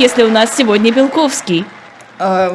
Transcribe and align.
если 0.00 0.22
у 0.22 0.30
нас 0.30 0.56
сегодня 0.56 0.92
Белковский? 0.92 1.64
А, 2.18 2.50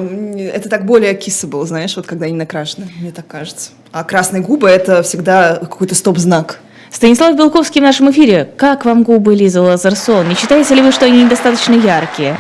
Это 0.51 0.67
так 0.67 0.85
более 0.85 1.13
было, 1.48 1.65
знаешь, 1.65 1.95
вот 1.95 2.07
когда 2.07 2.25
они 2.25 2.35
накрашены, 2.35 2.87
мне 2.99 3.11
так 3.11 3.27
кажется. 3.27 3.71
А 3.91 4.04
красные 4.04 4.41
губы– 4.41 4.68
это 4.70 5.04
всегда 5.04 5.55
какой-то 5.55 5.96
стоп-знак. 5.96 6.60
Станислав 6.92 7.36
Белковский 7.36 7.81
в 7.81 7.84
нашем 7.84 8.10
эфире. 8.12 8.50
Как 8.58 8.86
вам 8.86 9.04
губы 9.04 9.36
Лизы 9.36 9.60
Лазерсон? 9.62 10.29
Не 10.29 10.36
считаете 10.36 10.76
ли 10.76 10.81
вы, 10.81 10.92
что 10.92 11.05
они 11.05 11.23
недостаточно 11.23 11.73
яркие? 11.73 12.38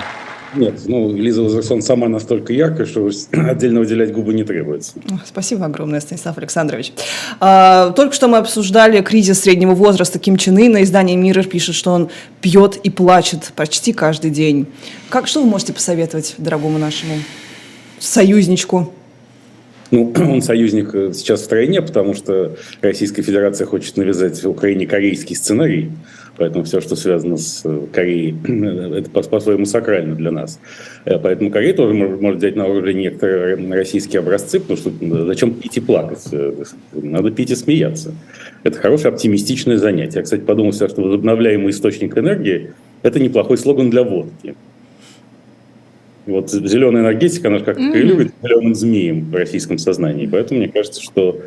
Нет, 0.55 0.81
ну, 0.85 1.13
Лиза 1.13 1.43
Лазерсон 1.43 1.81
сама 1.81 2.07
настолько 2.07 2.53
яркая, 2.53 2.85
что 2.85 3.09
отдельно 3.31 3.81
выделять 3.81 4.11
губы 4.11 4.33
не 4.33 4.43
требуется. 4.43 4.93
Спасибо 5.25 5.65
огромное, 5.65 5.99
Станислав 5.99 6.37
Александрович. 6.37 6.93
А, 7.39 7.91
Только 7.91 8.13
что 8.13 8.27
мы 8.27 8.37
обсуждали 8.37 9.01
кризис 9.01 9.41
среднего 9.41 9.73
возраста 9.73 10.19
Ким 10.19 10.37
Чен 10.37 10.57
Ына. 10.57 10.83
Издание 10.83 11.15
«Миррор» 11.15 11.45
пишет, 11.45 11.75
что 11.75 11.91
он 11.91 12.09
пьет 12.41 12.77
и 12.83 12.89
плачет 12.89 13.51
почти 13.55 13.93
каждый 13.93 14.31
день. 14.31 14.67
Как, 15.09 15.27
что 15.27 15.41
вы 15.41 15.49
можете 15.49 15.73
посоветовать 15.73 16.35
дорогому 16.37 16.77
нашему 16.77 17.15
союзничку? 17.99 18.93
Ну, 19.91 20.13
он 20.15 20.41
союзник 20.41 20.93
э, 20.93 21.11
сейчас 21.13 21.41
в 21.41 21.45
стране, 21.45 21.81
потому 21.81 22.13
что 22.13 22.55
Российская 22.81 23.21
Федерация 23.21 23.67
хочет 23.67 23.97
навязать 23.97 24.43
Украине 24.45 24.87
корейский 24.87 25.35
сценарий. 25.35 25.91
Поэтому 26.37 26.65
все, 26.65 26.81
что 26.81 26.95
связано 26.97 27.37
с 27.37 27.61
э, 27.63 27.87
Кореей, 27.93 28.35
это 28.97 29.09
по- 29.09 29.21
по-своему 29.21 29.65
сакрально 29.65 30.15
для 30.15 30.31
нас. 30.31 30.59
Э, 31.05 31.17
Поэтому 31.17 31.49
Корея 31.49 31.73
тоже 31.73 31.93
может, 31.93 32.19
может 32.21 32.39
взять 32.39 32.55
на 32.57 32.65
вооружение 32.65 33.05
некоторые 33.11 33.55
российские 33.73 34.19
образцы, 34.19 34.59
потому 34.59 34.77
что 34.77 34.91
зачем 35.27 35.53
пить 35.53 35.77
и 35.77 35.79
плакать? 35.79 36.27
Э, 36.31 36.53
Надо 36.93 37.31
пить 37.31 37.51
и 37.51 37.55
смеяться. 37.55 38.13
Это 38.63 38.77
хорошее 38.79 39.13
оптимистичное 39.13 39.77
занятие. 39.77 40.17
Я, 40.19 40.23
кстати, 40.23 40.41
подумал, 40.41 40.73
что 40.73 40.87
возобновляемый 41.01 41.69
источник 41.69 42.17
энергии– 42.17 42.71
это 43.01 43.19
неплохой 43.19 43.57
слоган 43.57 43.89
для 43.89 44.03
водки. 44.03 44.55
Вот 46.25 46.49
зеленая 46.49 47.03
энергетика, 47.03 47.49
она 47.49 47.59
же 47.59 47.65
как 47.65 47.77
прелюдия 47.77 48.29
к 48.29 48.43
зеленым 48.43 48.73
змеям 48.75 49.29
в 49.29 49.35
российском 49.35 49.77
сознании. 49.77 50.25
Поэтому 50.25 50.59
мне 50.59 50.69
кажется, 50.69 51.01
что 51.01 51.39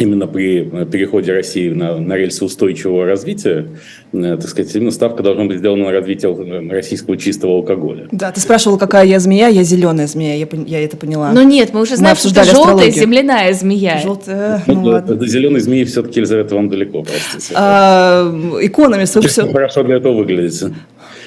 именно 0.00 0.26
при 0.26 0.66
э, 0.72 0.86
переходе 0.86 1.32
России 1.32 1.68
на, 1.68 1.98
на 1.98 2.14
рельсы 2.14 2.42
устойчивого 2.44 3.04
развития, 3.04 3.66
э, 4.12 4.38
так 4.40 4.48
сказать, 4.48 4.74
именно 4.74 4.90
ставка 4.90 5.22
должна 5.22 5.44
быть 5.44 5.58
сделана 5.58 5.84
на 5.84 5.92
развитие 5.92 6.32
э, 6.32 6.72
российского 6.72 7.18
чистого 7.18 7.56
алкоголя. 7.56 8.08
Да, 8.10 8.32
ты 8.32 8.40
спрашивал, 8.40 8.78
какая 8.78 9.04
я 9.04 9.20
змея, 9.20 9.48
я 9.48 9.62
зеленая 9.62 10.06
змея, 10.06 10.34
я, 10.36 10.48
я 10.66 10.84
это 10.84 10.96
поняла. 10.96 11.32
Но 11.32 11.42
нет, 11.42 11.74
мы 11.74 11.82
уже 11.82 11.96
знаем, 11.96 12.16
что 12.16 12.28
это 12.28 12.44
желтая 12.44 12.62
астрологию. 12.62 12.92
земляная 12.92 13.52
змея. 13.52 14.00
Желтая, 14.02 14.62
Ну, 14.66 14.74
ну 14.74 14.82
до, 14.84 14.90
ладно. 14.90 15.14
до 15.16 15.26
зеленой 15.26 15.60
змеи 15.60 15.84
все-таки, 15.84 16.20
Елизавета, 16.20 16.54
вам 16.54 16.70
далеко, 16.70 17.02
простите. 17.02 17.54
А, 17.54 18.32
Экономист 18.62 19.16
выпустил, 19.16 19.52
Хорошо 19.52 19.82
для 19.82 19.96
этого 19.96 20.14
выглядите. 20.14 20.72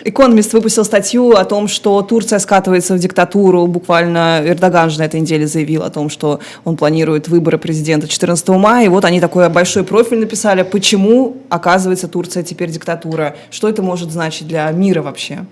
Экономист 0.05 0.51
выпустил 0.51 0.83
статью 0.83 1.31
о 1.31 1.45
том, 1.45 1.69
что 1.69 2.01
Турция 2.01 2.39
скатывается 2.39 2.93
в 2.93 2.99
диктатуру. 2.99 3.67
Буквально 3.67 4.41
Эрдоган 4.45 4.89
же 4.89 4.99
на 4.99 5.03
этой 5.03 5.21
неделе 5.21 5.47
заявил 5.47 5.83
о 5.83 5.89
том, 5.89 6.09
что 6.09 6.41
он 6.65 6.75
планирует 6.75 7.29
выборы 7.29 7.57
президента 7.57 8.07
14 8.07 8.49
мая. 8.49 8.85
И 8.85 8.89
вот 8.89 9.05
они 9.05 9.21
такой 9.21 9.47
большой 9.49 9.85
профиль 9.85 10.19
написали, 10.19 10.63
почему, 10.63 11.37
оказывается, 11.47 12.09
Турция 12.09 12.43
теперь 12.43 12.69
диктатура. 12.69 13.37
Что 13.49 13.69
это 13.69 13.81
может 13.81 14.11
значить 14.11 14.45
для 14.45 14.69
мира 14.71 15.01
вообще? 15.01 15.45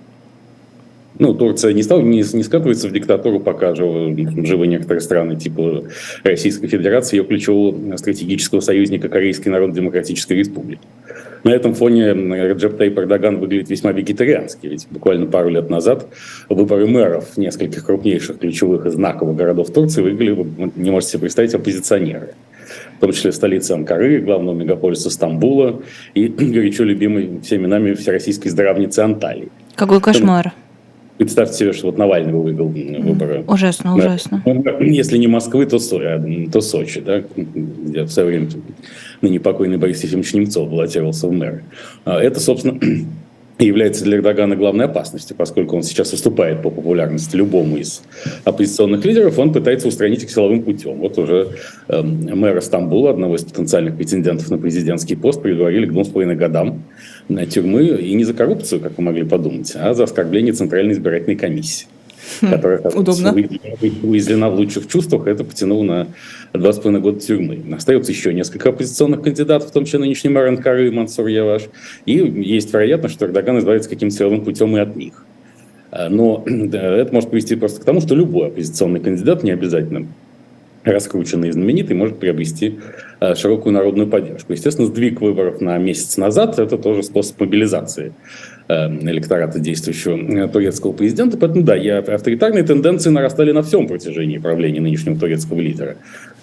Ну, 1.17 1.33
Турция 1.33 1.71
не, 1.71 1.83
стал, 1.83 2.01
не, 2.01 2.23
не 2.33 2.43
скатывается 2.43 2.89
в 2.89 2.91
диктатуру, 2.91 3.39
пока 3.39 3.73
живы, 3.73 4.15
живы 4.45 4.67
некоторые 4.67 5.01
страны, 5.01 5.37
типа 5.37 5.83
Российской 6.23 6.67
Федерации, 6.67 7.17
ее 7.17 7.23
ключевого 7.23 7.95
стратегического 7.95 8.59
союзника 8.59 9.07
Корейской 9.07 9.49
Народно-Демократической 9.49 10.33
Республики. 10.33 10.81
На 11.43 11.49
этом 11.49 11.73
фоне 11.73 12.13
Реджеп 12.13 12.77
Тайп 12.77 12.97
Эрдоган 12.99 13.39
выглядит 13.39 13.69
весьма 13.69 13.91
вегетариански, 13.91 14.67
ведь 14.67 14.87
буквально 14.89 15.25
пару 15.25 15.49
лет 15.49 15.69
назад 15.69 16.07
выборы 16.49 16.87
мэров 16.87 17.37
нескольких 17.37 17.85
крупнейших 17.85 18.39
ключевых 18.39 18.85
и 18.85 18.89
знаковых 18.89 19.35
городов 19.35 19.71
Турции 19.71 20.01
выиграли, 20.01 20.31
вы 20.31 20.71
не 20.75 20.91
можете 20.91 21.13
себе 21.13 21.21
представить, 21.21 21.53
оппозиционеры. 21.53 22.35
В 22.97 23.01
том 23.01 23.11
числе 23.11 23.31
в 23.31 23.35
столице 23.35 23.71
Анкары, 23.71 24.21
главного 24.21 24.55
мегаполиса 24.55 25.09
Стамбула 25.09 25.81
и 26.13 26.27
горячо 26.27 26.83
любимой 26.83 27.41
всеми 27.41 27.65
нами 27.65 27.93
всероссийской 27.93 28.51
здравницы 28.51 28.99
Анталии. 28.99 29.49
Какой 29.75 29.99
кошмар. 29.99 30.53
Представьте 31.21 31.55
себе, 31.55 31.73
что 31.73 31.85
вот 31.85 31.99
Навальный 31.99 32.33
выиграл 32.33 32.69
выборы. 32.69 33.43
Ужасно, 33.47 33.95
Да. 33.95 34.07
ужасно. 34.07 34.41
Ну, 34.43 34.63
Если 34.81 35.19
не 35.19 35.27
Москвы, 35.27 35.67
то, 35.67 35.77
э, 35.77 36.47
то 36.51 36.61
Сочи, 36.61 36.99
да, 36.99 37.21
где 37.35 38.01
в 38.05 38.09
свое 38.09 38.27
время 38.29 38.49
ныне 39.21 39.39
покойный 39.39 39.77
Борис 39.77 40.03
Ефимович 40.03 40.33
Немцов 40.33 40.67
баллотировался 40.71 41.27
в 41.27 41.31
мэры. 41.31 41.63
А 42.05 42.19
Это, 42.19 42.39
собственно, 42.39 42.79
является 43.65 44.03
для 44.03 44.17
Эрдогана 44.17 44.55
главной 44.55 44.85
опасностью, 44.85 45.35
поскольку 45.35 45.75
он 45.75 45.83
сейчас 45.83 46.13
уступает 46.13 46.61
по 46.61 46.69
популярности 46.69 47.35
любому 47.35 47.77
из 47.77 48.01
оппозиционных 48.43 49.05
лидеров, 49.05 49.37
он 49.39 49.53
пытается 49.53 49.87
устранить 49.87 50.23
их 50.23 50.31
силовым 50.31 50.63
путем. 50.63 50.99
Вот 50.99 51.17
уже 51.17 51.49
э, 51.87 52.01
мэра 52.01 52.61
Стамбула, 52.61 53.11
одного 53.11 53.35
из 53.35 53.43
потенциальных 53.43 53.95
претендентов 53.95 54.49
на 54.49 54.57
президентский 54.57 55.15
пост, 55.15 55.41
приговорили 55.41 55.85
к 55.85 55.91
двум 55.91 56.05
с 56.05 56.09
половиной 56.09 56.35
годам 56.35 56.83
на 57.29 57.45
тюрьмы, 57.45 57.85
и 57.85 58.13
не 58.13 58.23
за 58.23 58.33
коррупцию, 58.33 58.81
как 58.81 58.97
вы 58.97 59.03
могли 59.03 59.23
подумать, 59.23 59.71
а 59.75 59.93
за 59.93 60.03
оскорбление 60.03 60.53
Центральной 60.53 60.93
избирательной 60.93 61.35
комиссии 61.35 61.87
которая 62.39 62.79
как 62.79 62.95
удобно. 62.95 63.33
уязвлена- 63.33 64.49
в 64.49 64.55
лучших 64.55 64.87
чувствах, 64.87 65.27
это 65.27 65.43
потянуло 65.43 65.83
на 65.83 66.07
два 66.53 66.73
с 66.73 66.77
половиной 66.79 67.01
года 67.01 67.19
тюрьмы. 67.19 67.59
Остается 67.75 68.11
еще 68.11 68.33
несколько 68.33 68.69
оппозиционных 68.69 69.21
кандидатов, 69.21 69.69
в 69.69 69.71
том 69.71 69.85
числе 69.85 69.99
нынешний 69.99 70.29
мэр 70.29 70.47
Анкары 70.47 70.91
Мансур 70.91 71.27
Яваш. 71.27 71.63
И 72.05 72.13
есть 72.13 72.73
вероятность, 72.73 73.15
что 73.15 73.25
Эрдоган 73.25 73.59
избавится 73.59 73.89
каким-то 73.89 74.15
силовым 74.15 74.43
путем 74.43 74.75
и 74.75 74.79
от 74.79 74.95
них. 74.95 75.25
А, 75.91 76.09
Но 76.09 76.43
это 76.45 77.09
может 77.13 77.29
привести 77.29 77.55
просто 77.55 77.81
к 77.81 77.83
тому, 77.83 78.01
что 78.01 78.15
любой 78.15 78.47
оппозиционный 78.47 78.99
кандидат, 78.99 79.43
не 79.43 79.51
обязательно 79.51 80.07
раскрученный 80.83 81.49
и 81.49 81.51
знаменитый, 81.51 81.95
может 81.95 82.17
приобрести 82.17 82.79
э, 83.19 83.35
широкую 83.35 83.73
народную 83.73 84.07
поддержку. 84.07 84.53
Естественно, 84.53 84.87
сдвиг 84.87 85.21
выборов 85.21 85.61
на 85.61 85.77
месяц 85.77 86.17
назад– 86.17 86.57
это 86.59 86.77
тоже 86.77 87.03
способ 87.03 87.39
мобилизации 87.39 88.13
электората 88.67 89.59
действующего 89.59 90.17
э, 90.17 90.47
турецкого 90.47 90.93
президента. 90.93 91.37
Поэтому, 91.37 91.63
да, 91.63 91.75
я, 91.75 91.99
авторитарные 91.99 92.63
тенденции 92.63 93.09
нарастали 93.09 93.51
на 93.51 93.63
всем 93.63 93.87
протяжении 93.87 94.37
правления 94.37 94.79
нынешнего 94.81 95.17
турецкого 95.19 95.59
лидера. 95.59 95.95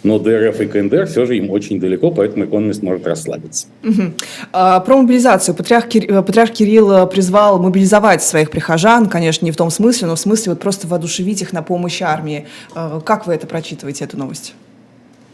Но 0.04 0.18
ДРФ 0.18 0.60
и 0.60 0.66
КНДР 0.66 1.06
все 1.06 1.26
же 1.26 1.36
им 1.36 1.50
очень 1.50 1.80
далеко, 1.80 2.10
поэтому 2.12 2.44
экономист 2.44 2.82
может 2.82 3.06
расслабиться. 3.06 3.66
Мгм. 3.82 4.14
А, 4.52 4.78
Про 4.80 4.98
мобилизацию. 4.98 5.54
Патриарх, 5.56 5.88
Кир- 5.88 6.06
э, 6.08 6.22
Патриарх 6.22 6.52
Кирилл 6.52 6.92
э, 6.92 7.06
призвал 7.06 7.58
мобилизовать 7.60 8.22
своих 8.22 8.50
прихожан, 8.50 9.06
конечно, 9.06 9.44
не 9.44 9.50
в 9.50 9.56
том 9.56 9.70
смысле, 9.70 10.06
но 10.08 10.14
в 10.14 10.20
смысле 10.20 10.52
вот 10.52 10.60
просто 10.60 10.86
воодушевить 10.86 11.42
их 11.42 11.52
на 11.52 11.62
помощь 11.62 12.00
армии. 12.02 12.46
Э, 12.76 13.00
Как 13.04 13.26
вы 13.26 13.34
это 13.34 13.46
прочитываете, 13.46 14.04
эту 14.04 14.16
новость? 14.18 14.54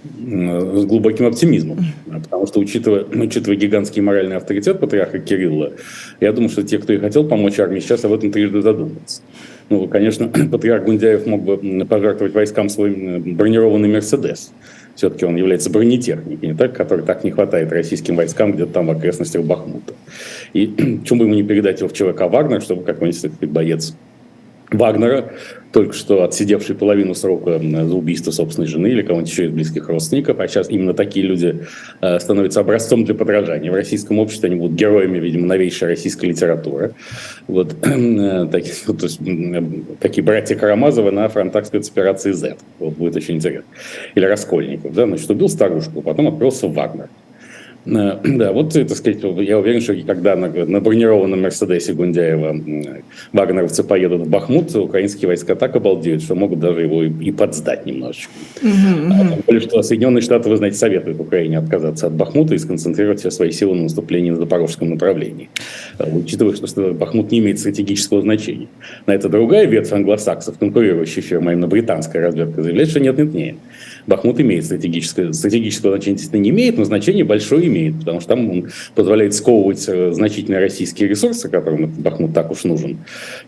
Э, 0.04 0.76
с 0.80 0.84
глубоким 0.84 1.26
оптимизмом. 1.26 1.78
Потому 2.06 2.46
что, 2.46 2.60
учитывая, 2.60 3.04
учитывая 3.14 3.56
гигантский 3.56 4.02
моральный 4.02 4.36
авторитет 4.36 4.80
патриарха 4.80 5.18
Кирилла, 5.18 5.72
я 6.20 6.32
думаю, 6.32 6.50
что 6.50 6.62
те, 6.62 6.78
кто 6.78 6.92
и 6.92 6.98
хотел 6.98 7.26
помочь 7.26 7.58
армии, 7.58 7.80
сейчас 7.80 8.04
об 8.04 8.12
этом 8.12 8.30
трижды 8.30 8.62
задумаются. 8.62 9.22
Ну, 9.70 9.88
конечно, 9.88 10.28
патриарх 10.52 10.84
Гундяев 10.84 11.26
мог 11.26 11.42
бы 11.42 11.86
пожертвовать 11.86 12.34
войскам 12.34 12.68
свой 12.68 12.94
м, 12.94 13.36
бронированный 13.36 13.88
«Мерседес». 13.88 14.52
Все-таки 14.94 15.24
он 15.24 15.34
является 15.34 15.70
бронетехникой, 15.70 16.50
не 16.50 16.54
так, 16.54 16.72
который 16.72 17.04
так 17.04 17.24
не 17.24 17.32
хватает 17.32 17.72
российским 17.72 18.14
войскам 18.14 18.52
где-то 18.52 18.72
там 18.74 18.86
в 18.86 18.90
окрестностях 18.90 19.42
Бахмута. 19.42 19.94
И 20.52 20.66
почему 21.02 21.20
бы 21.20 21.24
ему 21.26 21.34
не 21.34 21.42
передать 21.42 21.80
его 21.80 21.88
в 21.88 21.92
ЧВК 21.92 22.22
«Вагнер», 22.30 22.62
чтобы 22.62 22.84
какой-нибудь 22.84 23.50
боец 23.50 23.94
Вагнера, 24.78 25.32
только 25.72 25.92
что 25.92 26.22
отсидевший 26.22 26.76
половину 26.76 27.14
срока 27.14 27.58
за 27.58 27.94
убийство 27.94 28.30
собственной 28.30 28.68
жены 28.68 28.86
или 28.86 29.02
кого-нибудь 29.02 29.30
еще 29.30 29.46
из 29.46 29.50
близких 29.50 29.88
родственников, 29.88 30.38
а 30.38 30.46
сейчас 30.46 30.70
именно 30.70 30.94
такие 30.94 31.26
люди 31.26 31.64
э, 32.00 32.20
становятся 32.20 32.60
образцом 32.60 33.04
для 33.04 33.14
подражания. 33.14 33.72
В 33.72 33.74
российском 33.74 34.20
обществе 34.20 34.50
они 34.50 34.56
будут 34.60 34.76
героями, 34.76 35.18
видимо, 35.18 35.46
новейшей 35.46 35.88
российской 35.88 36.26
литературы. 36.26 36.94
Вот 37.48 37.74
э, 37.82 38.46
такие, 38.52 38.74
вот, 38.86 38.98
то 39.00 39.06
есть, 39.06 39.20
м, 39.20 39.84
такие 39.98 40.22
братья 40.22 40.54
Карамазовы 40.54 41.10
на 41.10 41.28
фронтах 41.28 41.66
спецоперации 41.66 42.30
Z. 42.30 42.56
Вот 42.78 42.94
будет 42.94 43.16
очень 43.16 43.36
интересно. 43.36 43.68
Или 44.14 44.26
Раскольников, 44.26 44.94
да, 44.94 45.06
значит, 45.06 45.28
убил 45.28 45.48
старушку, 45.48 46.02
потом 46.02 46.28
отправился 46.28 46.68
в 46.68 46.74
Вагнер. 46.74 47.08
Э, 47.86 48.18
Да, 48.24 48.52
вот, 48.52 48.72
так 48.72 48.90
сказать, 48.90 49.22
я 49.22 49.58
уверен, 49.58 49.80
что 49.80 49.94
когда 50.06 50.36
на, 50.36 50.48
на 50.48 50.80
бронированном 50.80 51.42
Мерседесе 51.42 51.92
Гундяева 51.92 52.60
вагнеровцы 53.32 53.84
поедут 53.84 54.22
в 54.22 54.28
Бахмут, 54.30 54.74
украинские 54.74 55.28
войска 55.28 55.54
так 55.54 55.76
обалдеют, 55.76 56.22
что 56.22 56.34
могут 56.34 56.60
даже 56.60 56.82
его 56.82 57.04
и, 57.04 57.10
и 57.10 57.32
подсдать 57.32 57.86
немножечко. 57.86 58.32
А 58.62 58.64
Тем 58.64 59.42
более, 59.46 59.60
что 59.60 59.82
Соединенные 59.82 60.22
Штаты, 60.22 60.48
вы 60.48 60.56
знаете, 60.56 60.76
советуют 60.76 61.20
Украине 61.20 61.58
отказаться 61.58 62.06
от 62.06 62.14
Бахмута 62.14 62.54
и 62.54 62.58
сконцентрировать 62.58 63.20
все 63.20 63.30
свои 63.30 63.50
силы 63.50 63.76
на 63.76 63.82
наступлении 63.84 64.30
на 64.30 64.36
запорожском 64.36 64.90
направлении. 64.90 65.48
Э, 65.98 66.10
Учитывая, 66.10 66.54
что 66.54 66.92
Бахмут 66.92 67.30
не 67.30 67.38
имеет 67.38 67.58
стратегического 67.58 68.22
значения. 68.22 68.68
На 69.06 69.12
это 69.12 69.28
другая 69.28 69.66
ветвь 69.66 69.92
англосаксов, 69.92 70.58
конкурирующая 70.58 71.22
фирма, 71.22 71.52
именно 71.52 71.68
британская 71.68 72.20
разведка, 72.20 72.62
заявляет, 72.62 72.90
что 72.90 73.00
нет, 73.00 73.18
нет, 73.18 73.34
нет. 73.34 73.56
Бахмут 74.06 74.40
имеет 74.40 74.64
стратегическое, 74.64 75.32
стратегического 75.32 75.92
значения, 75.92 76.16
действительно 76.16 76.42
не 76.42 76.50
имеет, 76.50 76.78
но 76.78 76.84
значение 76.84 77.24
большое 77.24 77.66
имеет, 77.66 77.98
потому 77.98 78.20
что 78.20 78.30
там 78.30 78.50
он 78.50 78.70
позволяет 78.94 79.34
сковывать 79.34 79.84
э, 79.88 80.12
значительные 80.12 80.60
российские 80.60 81.08
ресурсы, 81.08 81.48
которым 81.48 81.84
этот 81.84 81.98
Бахмут 81.98 82.34
так 82.34 82.50
уж 82.50 82.64
нужен, 82.64 82.98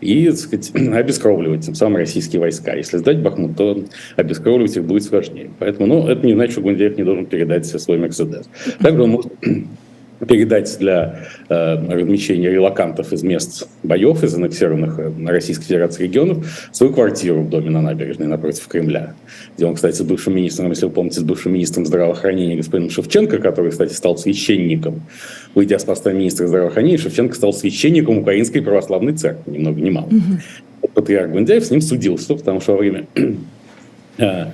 и 0.01 0.25
так 0.27 0.37
сказать, 0.37 0.71
обескровливать 0.93 1.65
тем 1.65 1.75
самым 1.75 1.97
российские 1.97 2.39
войска. 2.39 2.73
Если 2.75 2.97
сдать 2.97 3.19
Бахмут, 3.19 3.55
то 3.55 3.83
обескровливать 4.15 4.75
их 4.77 4.83
будет 4.83 5.03
сложнее. 5.03 5.49
Поэтому 5.59 5.87
ну, 5.87 6.07
это 6.07 6.25
не 6.25 6.33
значит, 6.33 6.53
что 6.53 6.61
Гундяев 6.61 6.97
не 6.97 7.03
должен 7.03 7.25
передать 7.25 7.65
свой 7.65 7.97
Мерседес. 7.97 8.49
Также 8.79 9.03
он 9.03 9.09
может 9.11 9.31
передать 10.25 10.77
для 10.79 11.19
э, 11.49 11.93
размещения 11.93 12.49
релакантов 12.49 13.13
из 13.13 13.23
мест 13.23 13.67
боев, 13.83 14.23
из 14.23 14.33
аннексированных 14.33 14.99
э, 14.99 15.11
Российской 15.27 15.65
Федерации 15.65 16.03
регионов, 16.03 16.69
свою 16.71 16.93
квартиру 16.93 17.41
в 17.41 17.49
доме 17.49 17.69
на 17.69 17.81
набережной 17.81 18.27
напротив 18.27 18.67
Кремля, 18.67 19.13
где 19.55 19.65
он, 19.65 19.75
кстати, 19.75 19.95
с 19.95 20.01
бывшим 20.01 20.35
министром, 20.35 20.69
если 20.69 20.85
вы 20.85 20.91
помните, 20.91 21.19
с 21.19 21.23
бывшим 21.23 21.53
министром 21.53 21.85
здравоохранения 21.85 22.55
господином 22.55 22.89
Шевченко, 22.89 23.37
который, 23.37 23.71
кстати, 23.71 23.93
стал 23.93 24.17
священником, 24.17 25.01
уйдя 25.53 25.77
с 25.77 25.83
поста 25.83 26.11
министра 26.13 26.47
здравоохранения, 26.47 26.97
Шевченко 26.97 27.35
стал 27.35 27.53
священником 27.53 28.19
Украинской 28.19 28.61
православной 28.61 29.13
церкви, 29.13 29.51
ни 29.51 29.57
много 29.59 29.79
ни 29.79 29.89
мало. 29.89 30.07
Mm-hmm. 30.07 30.89
Патриарх 30.93 31.31
Гундяев 31.31 31.63
с 31.63 31.71
ним 31.71 31.81
судился, 31.81 32.33
потому 32.33 32.61
что 32.61 32.73
во 32.73 32.79
время 32.79 33.05
э, 34.17 34.45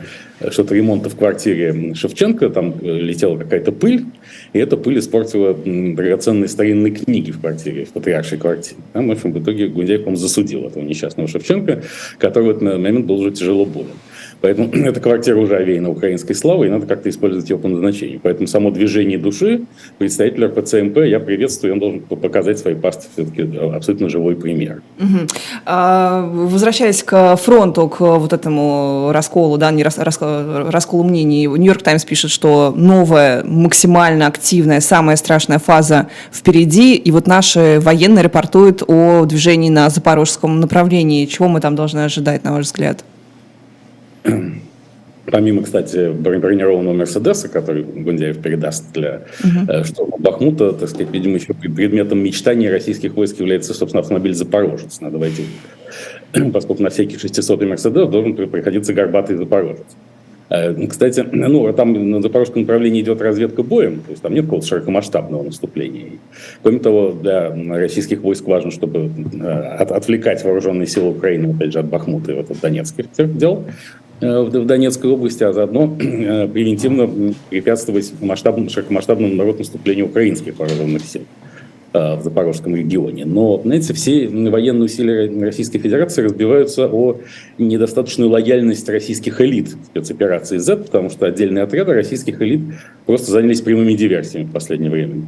что-то 0.51 0.75
ремонта 0.75 1.09
в 1.09 1.15
квартире 1.15 1.93
Шевченко, 1.93 2.49
там 2.49 2.73
э, 2.81 2.99
летела 2.99 3.37
какая-то 3.37 3.71
пыль, 3.71 4.05
и 4.53 4.59
эта 4.59 4.77
пыль 4.77 4.99
испортила 4.99 5.53
драгоценные 5.53 6.47
старинные 6.47 6.93
книги 6.93 7.31
в 7.31 7.39
квартире, 7.39 7.85
в 7.85 7.89
патриаршей 7.89 8.37
квартире. 8.37 8.77
Там, 8.93 9.07
в 9.07 9.11
общем, 9.11 9.31
в 9.31 9.41
итоге 9.41 9.67
Гундяев, 9.67 10.03
по 10.03 10.15
засудил 10.15 10.65
этого 10.65 10.83
несчастного 10.83 11.27
Шевченко, 11.27 11.83
который 12.17 12.45
в 12.45 12.49
этот 12.51 12.61
момент 12.63 13.05
был 13.05 13.19
уже 13.19 13.31
тяжело 13.31 13.65
болен. 13.65 13.95
Поэтому 14.43 14.67
эта 14.73 14.99
квартира 14.99 15.39
уже 15.39 15.55
овеяна 15.55 15.89
украинской 15.89 16.33
славой, 16.33 16.67
и 16.67 16.69
надо 16.69 16.85
как-то 16.85 17.09
использовать 17.09 17.49
ее 17.49 17.57
по 17.57 17.69
назначению. 17.69 18.19
Поэтому 18.21 18.47
само 18.47 18.71
движение 18.71 19.17
души 19.17 19.61
представителя 19.97 20.49
РПЦМП 20.49 20.97
я 21.05 21.19
приветствую, 21.21 21.73
он 21.73 21.79
должен 21.79 21.99
показать 22.01 22.59
своей 22.59 22.75
партии 22.75 23.07
все-таки 23.13 23.49
абсолютно 23.73 24.09
живой 24.09 24.35
пример. 24.35 24.81
Угу. 24.99 25.27
А, 25.65 26.29
возвращаясь 26.29 27.03
к 27.03 27.37
фронту, 27.37 27.87
к 27.87 28.01
вот 28.01 28.33
этому 28.33 29.11
расколу, 29.13 29.57
да, 29.57 29.71
не 29.71 29.81
рас, 29.81 29.97
рас, 29.97 30.19
расколу 30.19 31.03
мнений, 31.03 31.47
Нью-Йорк 31.47 31.81
Таймс 31.81 32.03
пишет, 32.03 32.29
что 32.29 32.73
новая, 32.75 33.45
максимально 33.45 34.27
активная, 34.27 34.81
самая 34.81 35.15
страшная 35.15 35.59
фаза 35.59 36.07
впереди, 36.33 36.95
и 36.95 37.11
вот 37.11 37.27
наши 37.27 37.79
военные 37.79 38.25
рапортуют 38.25 38.83
о 38.87 39.23
движении 39.23 39.69
на 39.69 39.89
запорожском 39.89 40.59
направлении. 40.59 41.25
Чего 41.27 41.47
мы 41.47 41.61
там 41.61 41.77
должны 41.77 42.01
ожидать, 42.01 42.43
на 42.43 42.51
ваш 42.51 42.65
взгляд? 42.65 43.05
Помимо, 45.25 45.63
кстати, 45.63 46.11
бронированного 46.11 46.93
Мерседеса, 46.93 47.47
который 47.47 47.83
Гундяев 47.83 48.39
передаст 48.39 48.91
для 48.91 49.21
uh-huh. 49.41 49.85
штурма 49.85 50.17
Бахмута, 50.19 50.73
так 50.73 50.89
сказать, 50.89 51.13
видимо, 51.13 51.35
еще 51.35 51.53
предметом 51.53 52.19
мечтаний 52.19 52.69
российских 52.69 53.15
войск 53.15 53.39
является, 53.39 53.73
собственно, 53.73 54.01
автомобиль 54.01 54.33
«Запорожец». 54.33 54.99
Надо 54.99 55.17
войти, 55.17 55.45
поскольку 56.53 56.83
на 56.83 56.89
всякий 56.89 57.15
600-й 57.15 57.65
Мерседес 57.65 58.09
должен 58.09 58.35
приходиться 58.35 58.93
горбатый 58.93 59.37
«Запорожец». 59.37 59.85
Э, 60.49 60.75
кстати, 60.87 61.25
ну, 61.31 61.71
там 61.71 62.11
на 62.11 62.21
запорожском 62.21 62.63
направлении 62.63 63.01
идет 63.01 63.21
разведка 63.21 63.63
боем, 63.63 64.01
то 64.01 64.11
есть 64.11 64.21
там 64.21 64.33
нет 64.33 64.43
какого-то 64.43 64.67
широкомасштабного 64.67 65.43
наступления. 65.43 66.19
Кроме 66.63 66.79
того, 66.79 67.13
для 67.13 67.49
российских 67.77 68.23
войск 68.23 68.45
важно, 68.45 68.71
чтобы 68.71 69.09
отвлекать 69.79 70.43
вооруженные 70.43 70.87
силы 70.87 71.11
Украины, 71.11 71.53
опять 71.55 71.71
же, 71.71 71.79
от 71.79 71.85
Бахмута 71.85 72.33
и 72.33 72.35
вот 72.35 72.51
от 72.51 72.59
Донецких 72.59 73.05
дел, 73.17 73.63
Э, 73.65 74.02
в 74.21 74.65
Донецкой 74.65 75.11
области, 75.11 75.43
а 75.43 75.53
заодно 75.53 75.95
э, 75.99 76.47
превентивно 76.47 77.33
препятствовать 77.49 78.13
масштабному, 78.21 78.69
широкомасштабному 78.69 79.35
народ 79.35 79.59
наступлению 79.59 80.05
украинских 80.05 80.57
вооруженных 80.57 81.03
сил 81.03 81.23
э, 81.93 82.15
в 82.15 82.23
Запорожском 82.23 82.75
регионе. 82.75 83.25
Но, 83.25 83.61
знаете, 83.63 83.93
все 83.93 84.27
военные 84.27 84.85
усилия 84.85 85.29
Российской 85.41 85.79
Федерации 85.79 86.21
разбиваются 86.23 86.87
о 86.87 87.19
недостаточную 87.57 88.29
лояльность 88.29 88.87
российских 88.87 89.41
элит 89.41 89.75
спецоперации 89.87 90.57
Z, 90.57 90.77
потому 90.77 91.09
что 91.09 91.25
отдельные 91.25 91.63
отряды 91.63 91.93
российских 91.93 92.41
элит 92.41 92.61
просто 93.05 93.31
занялись 93.31 93.61
прямыми 93.61 93.93
диверсиями 93.93 94.45
в 94.45 94.51
последнее 94.51 94.91
время. 94.91 95.23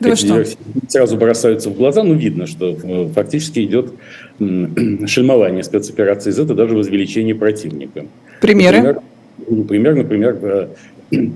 Да 0.00 0.10
Эти 0.10 0.26
диверсии 0.26 0.58
сразу 0.88 1.16
бросаются 1.16 1.70
в 1.70 1.76
глаза, 1.76 2.02
но 2.02 2.14
видно, 2.14 2.46
что 2.46 2.76
фактически 3.14 3.64
идет 3.64 3.92
шельмование 4.38 5.62
спецоперации 5.62 6.30
Z 6.30 6.44
и 6.44 6.54
даже 6.54 6.74
возвеличение 6.74 7.34
противника. 7.34 8.06
Примеры? 8.40 9.00
Например, 9.48 9.94
например, 9.94 10.70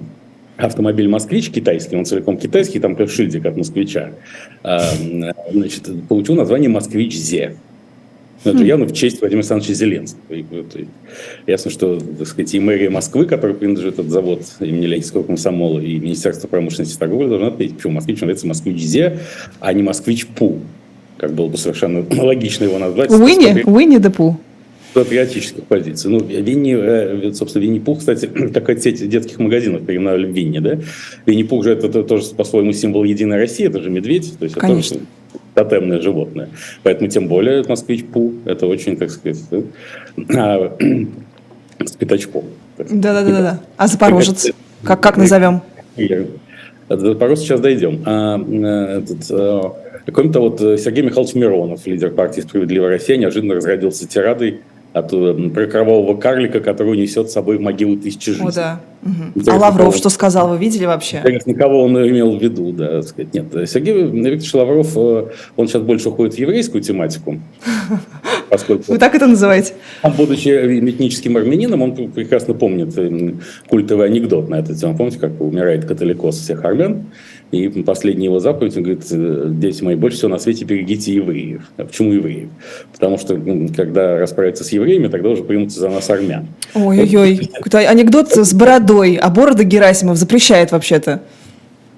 автомобиль 0.56 1.08
«Москвич» 1.08 1.50
китайский, 1.50 1.96
он 1.96 2.04
целиком 2.04 2.36
китайский, 2.36 2.78
там 2.78 2.96
как 2.96 3.10
шильдик 3.10 3.46
от 3.46 3.56
«Москвича», 3.56 4.10
а, 4.62 4.82
значит, 5.50 5.88
получил 6.08 6.34
название 6.34 6.68
«Москвич 6.68 7.16
Зе». 7.16 7.56
Это 8.44 8.58
хм. 8.58 8.64
явно 8.64 8.86
в 8.86 8.92
честь 8.92 9.20
Владимира 9.20 9.40
Александровича 9.40 9.74
Зеленского. 9.74 10.36
Ясно, 11.46 11.70
что, 11.70 12.00
так 12.00 12.26
сказать, 12.26 12.52
и 12.54 12.58
мэрия 12.58 12.90
Москвы, 12.90 13.26
которая 13.26 13.56
принадлежит 13.56 13.94
этот 13.94 14.10
завод 14.10 14.42
имени 14.58 14.86
Ленинского 14.86 15.22
комсомола, 15.22 15.78
и 15.78 15.98
Министерство 16.00 16.48
промышленности 16.48 16.96
и 16.96 16.98
торговли 16.98 17.28
должны 17.28 17.46
отметить, 17.46 17.76
почему 17.76 17.92
москвич 17.92 18.16
называется 18.20 18.48
«Москвич 18.48 18.82
Зе», 18.82 19.20
а 19.60 19.72
не 19.72 19.84
«Москвич 19.84 20.26
Пу», 20.26 20.58
как 21.18 21.32
было 21.34 21.46
бы 21.46 21.56
совершенно 21.56 22.04
логично 22.20 22.64
его 22.64 22.78
назвать. 22.78 23.10
Уинни? 23.10 23.62
Уинни 23.64 23.98
да 23.98 24.10
Пу 24.10 24.36
патриотических 24.92 25.64
позиций. 25.64 26.10
Ну, 26.10 26.20
Винни, 26.20 26.76
э, 26.76 27.32
собственно, 27.32 27.62
Винни-Пух, 27.62 28.00
кстати, 28.00 28.26
такая 28.54 28.76
сеть 28.76 29.06
детских 29.08 29.38
магазинов 29.38 29.84
переименовали 29.84 30.26
в 30.26 30.30
Винни, 30.30 30.58
да? 30.58 30.78
Винни-Пух 31.26 31.64
же 31.64 31.72
это, 31.72 31.86
это 31.86 32.02
тоже 32.04 32.26
по-своему 32.34 32.72
символ 32.72 33.04
Единой 33.04 33.38
России, 33.38 33.66
это 33.66 33.80
же 33.80 33.90
медведь, 33.90 34.38
то 34.38 34.44
есть 34.44 34.56
Конечно. 34.56 34.94
это 34.96 35.04
тоже 35.04 35.06
тотемное 35.54 36.00
животное. 36.00 36.48
Поэтому 36.82 37.10
тем 37.10 37.28
более 37.28 37.64
москвич 37.66 38.04
Пу, 38.04 38.34
это 38.44 38.66
очень, 38.66 38.96
так 38.96 39.10
сказать, 39.10 39.38
а, 40.36 40.76
с 41.84 41.92
пятачком. 41.92 42.44
Да-да-да. 42.78 43.60
А 43.76 43.86
Запорожец? 43.86 44.50
Как, 44.82 45.00
как 45.00 45.16
назовем? 45.16 45.62
Запорожец 46.88 47.40
сейчас 47.40 47.60
дойдем. 47.60 48.02
А, 48.04 48.38
э, 48.38 48.98
этот, 48.98 49.30
а, 49.30 49.76
Кроме 50.12 50.32
того, 50.32 50.48
вот 50.48 50.60
Сергей 50.80 51.04
Михайлович 51.04 51.34
Миронов, 51.34 51.86
лидер 51.86 52.10
партии 52.10 52.40
«Справедливая 52.40 52.90
Россия», 52.90 53.16
неожиданно 53.16 53.54
разродился 53.54 54.08
тирадой 54.08 54.60
от, 54.92 55.12
э, 55.12 55.50
про 55.54 55.66
кровавого 55.66 56.16
карлика, 56.16 56.60
который 56.60 56.98
несет 56.98 57.30
с 57.30 57.32
собой 57.32 57.58
в 57.58 57.60
могилу 57.60 57.96
тысячи 57.96 58.30
жизней. 58.30 58.48
О, 58.48 58.52
да. 58.52 58.80
Угу. 59.02 59.50
А 59.50 59.56
Лавров 59.56 59.86
кого... 59.86 59.92
что 59.92 60.10
сказал, 60.10 60.48
вы 60.48 60.58
видели 60.58 60.84
вообще? 60.84 61.18
Интересно, 61.18 61.54
кого 61.54 61.84
он 61.84 61.96
имел 61.96 62.36
в 62.36 62.42
виду, 62.42 62.72
да, 62.72 63.02
сказать. 63.02 63.34
Нет, 63.34 63.46
Сергей 63.68 63.94
Викторович 64.04 64.54
Лавров, 64.54 64.92
э, 64.96 65.26
он 65.56 65.68
сейчас 65.68 65.82
больше 65.82 66.10
уходит 66.10 66.34
в 66.34 66.38
еврейскую 66.38 66.82
тематику. 66.82 67.40
Поскольку, 68.50 68.84
вы 68.92 68.98
так 68.98 69.14
это 69.14 69.26
называете? 69.26 69.74
Он, 70.02 70.12
будучи 70.12 70.48
этническим 70.48 71.36
армянином, 71.36 71.82
он 71.82 71.94
прекрасно 71.94 72.54
помнит 72.54 72.96
э, 72.96 73.34
культовый 73.68 74.06
анекдот 74.06 74.48
на 74.48 74.56
эту 74.56 74.74
тему. 74.74 74.96
Помните, 74.96 75.18
как 75.18 75.40
умирает 75.40 75.86
католикос 75.86 76.38
всех 76.38 76.64
армян? 76.64 77.06
И 77.52 77.68
последний 77.68 78.24
его 78.24 78.40
заповедь, 78.40 78.76
он 78.78 78.82
говорит, 78.82 79.04
«Э, 79.10 79.48
дети 79.50 79.84
мои, 79.84 79.94
больше 79.94 80.16
всего 80.16 80.30
на 80.30 80.38
свете 80.38 80.64
берегите 80.64 81.12
евреев. 81.12 81.62
А 81.76 81.84
почему 81.84 82.12
евреев? 82.12 82.48
Потому 82.94 83.18
что 83.18 83.38
когда 83.76 84.16
расправятся 84.16 84.64
с 84.64 84.72
евреями, 84.72 85.08
тогда 85.08 85.28
уже 85.28 85.44
примутся 85.44 85.78
за 85.80 85.90
нас 85.90 86.08
армян. 86.08 86.48
Ой-ой-ой, 86.74 87.50
какой-то 87.52 87.78
анекдот 87.80 88.32
с 88.32 88.54
бородой, 88.54 89.16
а 89.16 89.28
борода 89.28 89.64
Герасимов 89.64 90.16
запрещает 90.16 90.72
вообще-то 90.72 91.20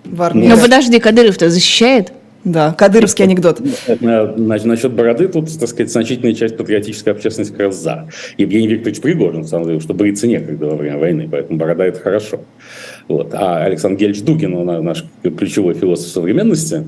в 0.05 0.21
армии. 0.21 0.49
Но 0.49 0.57
подожди, 0.57 0.99
Кадыров-то 0.99 1.49
защищает? 1.49 2.13
Да, 2.45 2.75
кадыровский 2.75 3.25
анекдот. 3.25 3.59
Насчет 4.01 4.93
бороды 4.93 5.29
тут, 5.29 5.59
так 5.59 5.69
сказать, 5.69 5.91
значительная 5.91 6.35
часть 6.35 6.59
патриотической 6.59 7.15
общественности 7.15 7.53
как 7.53 7.61
раз 7.61 7.77
за. 7.77 8.09
Евгений 8.37 8.69
Викторович 8.69 9.01
Пригожин 9.01 9.47
сам 9.47 9.65
заявил, 9.65 9.81
что 9.81 9.95
бриться 9.95 10.27
некогда 10.27 10.67
во 10.67 10.77
время 10.77 10.99
войны, 10.99 11.29
поэтому 11.31 11.59
борода– 11.59 11.85
это 11.87 12.01
хорошо. 12.01 12.41
Вот. 13.09 13.35
А 13.35 13.65
Александр 13.65 14.01
Гельевич 14.01 14.23
Дугин, 14.23 14.65
наш 14.65 15.05
ключевой 15.23 15.75
философ 15.75 16.09
современности, 16.09 16.85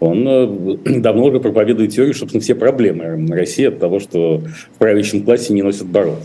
он 0.00 0.24
э, 0.26 0.76
давно 1.00 1.24
уже 1.24 1.40
проповедует 1.40 1.92
теорию, 1.92 2.14
собственно, 2.14 2.42
все 2.42 2.54
проблемы 2.54 3.26
России 3.34 3.66
от 3.66 3.78
того, 3.78 4.00
что 4.00 4.42
в 4.74 4.78
правящем 4.78 5.22
классе 5.24 5.54
не 5.54 5.62
носят 5.62 5.86
бород. 5.86 6.20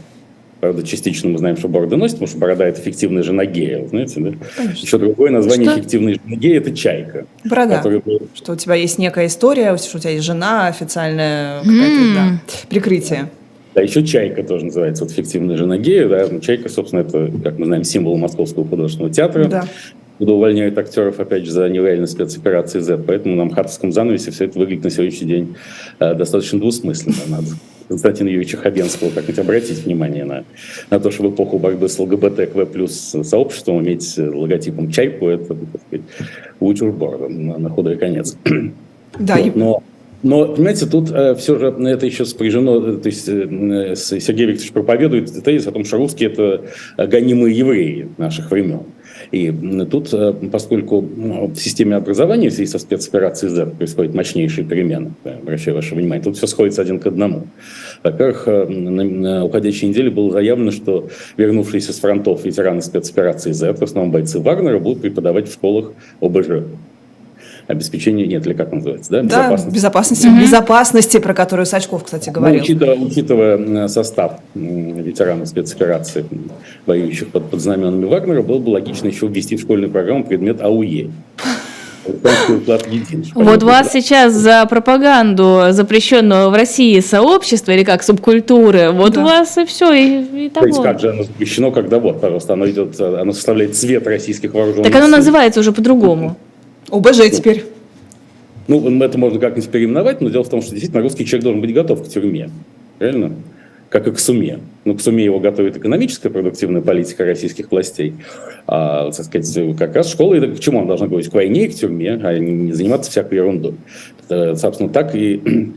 Правда, 0.60 0.84
частично 0.84 1.29
мы 1.29 1.38
знаем, 1.38 1.55
что 1.55 1.69
бороды 1.69 1.96
носят, 1.96 2.17
потому 2.17 2.27
что 2.27 2.38
борода– 2.38 2.65
это 2.67 2.81
фиктивная 2.81 3.24
жена 3.24 3.46
гея, 3.46 3.88
знаете, 3.88 4.19
да? 4.19 4.34
Конечно. 4.58 4.86
Еще 4.86 4.98
другое 4.98 5.31
название 5.31 5.69
что? 5.69 5.79
фиктивной 5.79 6.13
жены 6.15 6.36
гея– 6.36 6.58
это 6.60 6.75
чайка. 6.75 7.25
Борода. 7.46 7.77
Которая... 7.77 8.01
Что 8.36 8.51
у 8.51 8.55
тебя 8.58 8.75
есть 8.75 8.98
некая 8.98 9.27
история, 9.27 9.77
что 9.77 9.98
у 9.98 10.01
тебя 10.01 10.12
есть 10.12 10.25
жена 10.25 10.67
официальная, 10.67 11.63
mm. 11.63 12.13
да, 12.13 12.41
прикрытие. 12.67 13.29
Да, 13.79 13.83
еще 13.83 14.03
чайка 14.03 14.43
тоже 14.43 14.65
называется, 14.65 15.05
вот 15.05 15.13
фиктивная 15.13 15.55
жена 15.55 15.77
гея, 15.77 16.09
да, 16.09 16.27
ну, 16.29 16.41
чайка, 16.41 16.67
собственно, 16.67 17.00
это, 17.00 17.31
как 17.41 17.57
мы 17.57 17.65
знаем, 17.65 17.86
символ 17.86 18.17
Московского 18.17 18.67
художественного 18.67 19.13
театра. 19.13 19.45
Да 19.45 19.63
куда 20.17 20.33
увольняют 20.33 20.77
актеров, 20.77 21.17
опять 21.21 21.45
же, 21.45 21.51
за 21.51 21.69
нелояльность 21.69 22.12
спецоперации 22.12 22.81
Z. 22.81 22.98
Поэтому 23.07 23.38
на 23.38 23.45
МХАТовском 23.45 23.93
занавесе 23.93 24.31
все 24.31 24.48
это 24.48 24.59
выглядит 24.59 24.83
на 24.83 24.89
сегодняшний 24.89 25.27
день 25.27 25.55
э, 25.98 26.13
достаточно 26.13 26.59
двусмысленно. 26.59 27.15
Надо 27.29 27.48
Константина 27.88 28.27
Юрьевича 28.27 28.57
Хабенского 28.57 29.12
как-нибудь 29.12 29.39
обратить 29.39 29.86
внимание 29.86 30.25
на, 30.25 30.43
на 30.89 31.00
то, 31.00 31.09
что 31.09 31.24
в 31.24 31.33
эпоху 31.33 31.57
борьбы 31.57 31.88
с 31.88 31.98
ЛГБТ, 31.98 32.51
плюс 32.69 33.15
сообществом 33.24 33.81
иметь 33.81 34.17
логотипом 34.17 34.91
чайку, 34.91 35.29
это, 35.29 35.55
так 35.55 35.81
сказать, 35.88 36.05
учурбор 36.59 37.29
на, 37.29 37.57
на 37.57 37.69
худой 37.69 37.95
конец. 37.95 38.36
Да, 39.17 39.38
Вот, 39.38 39.45
и- 39.48 39.57
но, 40.21 40.53
понимаете, 40.53 40.85
тут 40.85 41.11
э, 41.11 41.35
все 41.35 41.57
же 41.57 41.67
это 41.67 42.05
еще 42.05 42.25
спряжено, 42.25 42.77
э, 42.77 42.97
то 42.97 43.07
есть 43.07 43.27
э, 43.29 43.95
с- 43.95 44.19
Сергей 44.19 44.47
Викторович 44.47 44.71
проповедует 44.73 45.43
тезис 45.43 45.67
о 45.67 45.71
том, 45.71 45.85
что 45.85 45.97
русские– 45.97 46.29
это 46.31 46.63
гонимые 46.97 47.57
евреи 47.57 48.09
наших 48.17 48.51
времен. 48.51 48.81
И 49.31 49.51
тут, 49.89 50.13
э, 50.13 50.33
поскольку 50.51 51.01
в 51.01 51.55
системе 51.55 51.95
образования 51.95 52.49
в 52.49 52.53
связи 52.53 52.71
со 52.71 52.79
спецоперацией 52.79 53.53
Z 53.53 53.65
происходят 53.77 54.13
мощнейшие 54.15 54.65
перемены, 54.65 55.11
э, 55.23 55.35
обращаю 55.41 55.75
ваше 55.75 55.95
внимание, 55.95 56.23
тут 56.23 56.38
все 56.38 56.47
сходится 56.47 56.81
один 56.81 56.99
к 56.99 57.07
одному. 57.07 57.47
Во-первых, 58.03 58.47
э, 58.47 58.65
на 58.65 59.45
уходящей 59.45 59.89
неделе 59.89 60.09
было 60.09 60.31
заявлено, 60.31 60.71
что 60.71 61.09
вернувшиеся 61.38 61.93
с 61.93 61.99
фронтов 61.99 62.43
ветераны 62.45 62.81
спецоперации 62.81 63.51
Z, 63.51 63.73
в 63.73 63.83
основном 63.83 64.11
бойцы 64.11 64.39
Вагнера, 64.39 64.79
будут 64.79 65.01
преподавать 65.01 65.47
в 65.47 65.53
школах 65.53 65.91
ОБЖ. 66.21 66.63
Обеспечение, 67.69 68.25
нет, 68.25 68.47
или 68.47 68.53
как 68.55 68.71
называется, 68.71 69.11
да? 69.11 69.17
Да, 69.21 69.23
Безопасность. 69.43 69.75
безопасности, 69.75 70.27
безопасности, 70.27 71.19
про 71.19 71.35
которую 71.35 71.67
Сачков, 71.67 72.03
кстати, 72.03 72.29
Ну, 72.29 72.33
говорил. 72.33 72.63
учитывая, 72.63 72.95
учитывая 72.95 73.57
э, 73.85 73.88
состав 73.88 74.39
ветеранов 74.55 75.47
спецоперации, 75.47 76.25
воюющих 76.88 77.27
под, 77.27 77.51
под 77.51 77.61
знаменами 77.61 78.05
Вагнера, 78.05 78.41
было 78.41 78.57
бы 78.57 78.69
логично 78.69 79.07
еще 79.07 79.27
ввести 79.27 79.55
в 79.55 79.61
школьную 79.61 79.91
программу 79.91 80.23
предмет 80.23 80.61
АУЕ. 80.63 81.11
Вот 83.35 83.61
вас 83.61 83.91
сейчас 83.91 84.33
за 84.33 84.65
пропаганду 84.65 85.65
запрещенного 85.69 86.49
в 86.49 86.55
России 86.55 86.99
сообщества 87.01 87.71
или 87.73 87.83
как 87.83 88.01
субкультуры, 88.01 88.89
вот 88.91 89.13
Да. 89.13 89.21
у 89.21 89.23
вас 89.25 89.57
и 89.59 89.65
все, 89.65 89.93
и, 89.93 90.45
и 90.45 90.49
То 90.49 90.65
есть 90.65 90.77
того. 90.77 90.83
как 90.83 90.99
же 90.99 91.11
оно 91.11 91.21
запрещено, 91.21 91.69
когда 91.69 91.99
вот, 91.99 92.19
пожалуйста, 92.19 92.53
оно 92.53 92.67
идет, 92.67 92.99
оно 92.99 93.31
составляет 93.31 93.75
цвет 93.75 94.07
российских 94.07 94.55
вооруженных 94.55 94.88
Так 94.91 94.95
оно 94.95 95.05
сил. 95.07 95.17
называется 95.17 95.59
уже 95.59 95.71
по-другому. 95.71 96.35
ОБЖ 96.91 97.31
теперь. 97.31 97.65
Ну, 98.67 99.03
это 99.03 99.17
можно 99.17 99.39
как-нибудь 99.39 99.69
переименовать, 99.69 100.22
но 100.22 100.29
дело 100.29 100.43
в 100.43 100.50
том, 100.50 100.62
что 100.62 100.72
действительно 100.72 101.01
русский 101.01 101.25
человек 101.25 101.43
должен 101.43 101.62
быть 101.62 101.74
готов 101.74 102.03
к 102.03 102.08
тюрьме. 102.08 102.51
Правильно? 103.00 103.36
Как 103.89 104.08
и 104.08 104.12
к 104.12 104.19
суме. 104.19 104.60
Ну, 104.86 104.93
к 104.93 105.01
суме 105.01 105.24
его 105.24 105.39
готовит 105.39 105.77
экономическая 105.77 106.29
продуктивная 106.29 106.81
политика 106.81 107.25
российских 107.25 107.72
властей. 107.72 108.13
А, 108.67 109.10
так 109.12 109.25
сказать, 109.25 109.77
как 109.77 109.96
раз 109.96 110.12
школа, 110.12 110.36
это 110.36 110.48
к 110.50 110.60
чему 110.60 110.79
она 110.79 110.88
должна 110.89 111.08
говорить? 111.08 111.31
К 111.31 111.34
войне 111.34 111.65
и 111.65 111.69
к 111.69 111.74
тюрьме, 111.74 112.19
а 112.24 112.38
не 112.38 112.72
заниматься 112.74 113.10
всякой 113.10 113.39
ерундой. 113.39 113.74
Это, 114.27 114.55
собственно, 114.55 114.89
так 114.89 115.15
и 115.15 115.72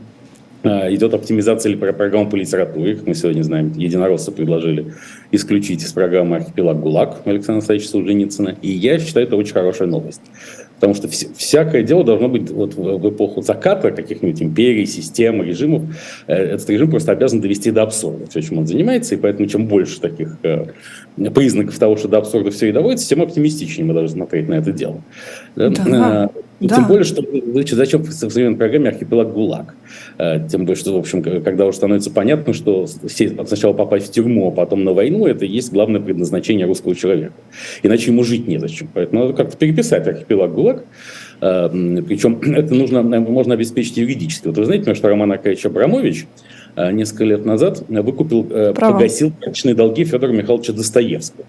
а, 0.63 0.93
идет 0.93 1.15
оптимизация 1.15 1.71
ли- 1.71 1.75
про- 1.75 1.93
программ 1.93 2.29
по 2.29 2.35
литературе. 2.35 2.97
Как 2.97 3.07
мы 3.07 3.15
сегодня 3.15 3.41
знаем, 3.41 3.73
единороссы 3.75 4.31
предложили 4.31 4.93
исключить 5.31 5.81
из 5.83 5.91
программы 5.91 6.35
«Архипелаг 6.35 6.79
ГУЛАГ» 6.79 7.21
Александра 7.25 7.53
Александровича 7.55 7.89
Солженицына. 7.89 8.55
И 8.61 8.69
я 8.71 8.99
считаю, 8.99 9.25
это 9.25 9.35
очень 9.35 9.53
хорошая 9.53 9.87
новость. 9.87 10.21
Потому 10.75 10.95
что 10.95 11.07
вс- 11.07 11.29
всякое 11.37 11.83
дело 11.83 12.03
должно 12.03 12.27
быть 12.27 12.49
вот 12.51 12.73
в, 12.75 12.97
в 12.97 13.09
эпоху 13.09 13.41
заката 13.41 13.91
каких-нибудь 13.91 14.41
империй, 14.41 14.85
систем, 14.85 15.41
режимов. 15.41 15.83
э, 16.27 16.33
Этот 16.33 16.69
режим 16.69 16.89
просто 16.89 17.11
обязан 17.13 17.39
довести 17.41 17.71
до 17.71 17.83
абсурда 17.83 18.25
все, 18.29 18.41
чем 18.41 18.57
он 18.57 18.67
занимается. 18.67 19.15
И 19.15 19.17
поэтому 19.17 19.47
чем 19.47 19.67
больше 19.67 20.01
таких 20.01 20.35
э, 20.43 20.65
признаков 21.33 21.77
того, 21.79 21.95
что 21.95 22.07
до 22.09 22.17
абсурда 22.17 22.51
все 22.51 22.67
и 22.69 22.71
доводится, 22.71 23.07
тем 23.07 23.21
оптимистичнее 23.21 23.85
мы 23.85 23.93
должны 23.93 24.17
смотреть 24.17 24.49
на 24.49 24.55
это 24.55 24.71
дело. 24.71 25.01
Да? 25.55 25.69
Да. 26.67 26.75
Тем 26.77 26.87
более, 26.87 27.03
что 27.03 27.21
значит, 27.51 27.75
зачем 27.77 28.01
в 28.03 28.11
современной 28.11 28.57
программе 28.57 28.89
архипелаг 28.89 29.33
ГУЛАГ? 29.33 29.75
Э, 30.17 30.47
Тем 30.49 30.61
более, 30.65 30.75
что, 30.79 30.93
в 30.93 30.97
общем, 30.97 31.21
когда 31.21 31.65
уже 31.65 31.77
становится 31.77 32.09
понятно, 32.09 32.53
что 32.53 32.87
сначала 32.87 33.73
попасть 33.73 34.07
в 34.07 34.11
тюрьму, 34.11 34.47
а 34.47 34.51
потом 34.51 34.83
на 34.83 34.93
войну, 34.93 35.27
это 35.27 35.45
и 35.45 35.49
есть 35.49 35.71
главное 35.73 35.99
предназначение 35.99 36.65
русского 36.65 36.95
человека. 36.95 37.33
Иначе 37.83 38.11
ему 38.11 38.23
жить 38.23 38.47
незачем. 38.47 38.87
Поэтому 38.93 39.23
надо 39.23 39.33
как-то 39.33 39.57
переписать 39.57 40.07
архипелаг 40.07 40.53
ГУЛАГ. 40.53 40.83
Э, 41.41 41.69
м, 41.71 42.03
Причем 42.05 42.39
это 42.55 42.73
нужно, 42.73 42.99
э, 42.99 43.19
можно 43.19 43.53
обеспечить 43.55 43.97
юридически. 43.97 44.47
Вот 44.47 44.57
вы 44.57 44.65
знаете, 44.65 44.93
что 44.95 45.09
Роман 45.09 45.31
Аркадьевич 45.33 45.65
Абрамович 45.65 46.27
э, 46.75 46.91
несколько 46.91 47.25
лет 47.25 47.45
назад 47.45 47.83
выкупил, 47.89 48.43
Право. 48.45 48.93
погасил 48.93 49.31
карточные 49.39 49.75
долги 49.75 50.05
Федора 50.05 50.31
Михайловича 50.31 50.73
Достоевского 50.73 51.45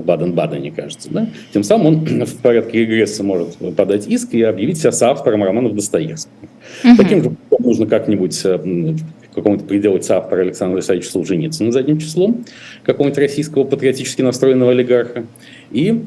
в 0.00 0.04
Баден-Бадене, 0.04 0.70
кажется. 0.70 1.08
Да? 1.10 1.28
Тем 1.52 1.62
самым 1.62 1.86
он 1.86 2.24
в 2.26 2.36
порядке 2.38 2.80
регресса 2.80 3.22
может 3.22 3.56
подать 3.76 4.06
иск 4.06 4.34
и 4.34 4.42
объявить 4.42 4.78
себя 4.78 4.92
соавтором 4.92 5.44
романов 5.44 5.74
Достоевского. 5.74 6.34
Таким 6.96 7.22
же 7.22 7.32
нужно 7.58 7.86
как-нибудь 7.86 8.40
э, 8.44 8.94
какому-то 9.34 9.64
приделать 9.64 10.04
соавтора 10.04 10.42
Александра 10.42 10.76
Александровича 10.76 11.10
Солженицына 11.10 11.72
задним 11.72 11.98
числом, 11.98 12.44
какого-нибудь 12.84 13.18
российского 13.18 13.64
патриотически 13.64 14.22
настроенного 14.22 14.70
олигарха, 14.70 15.24
и 15.70 16.02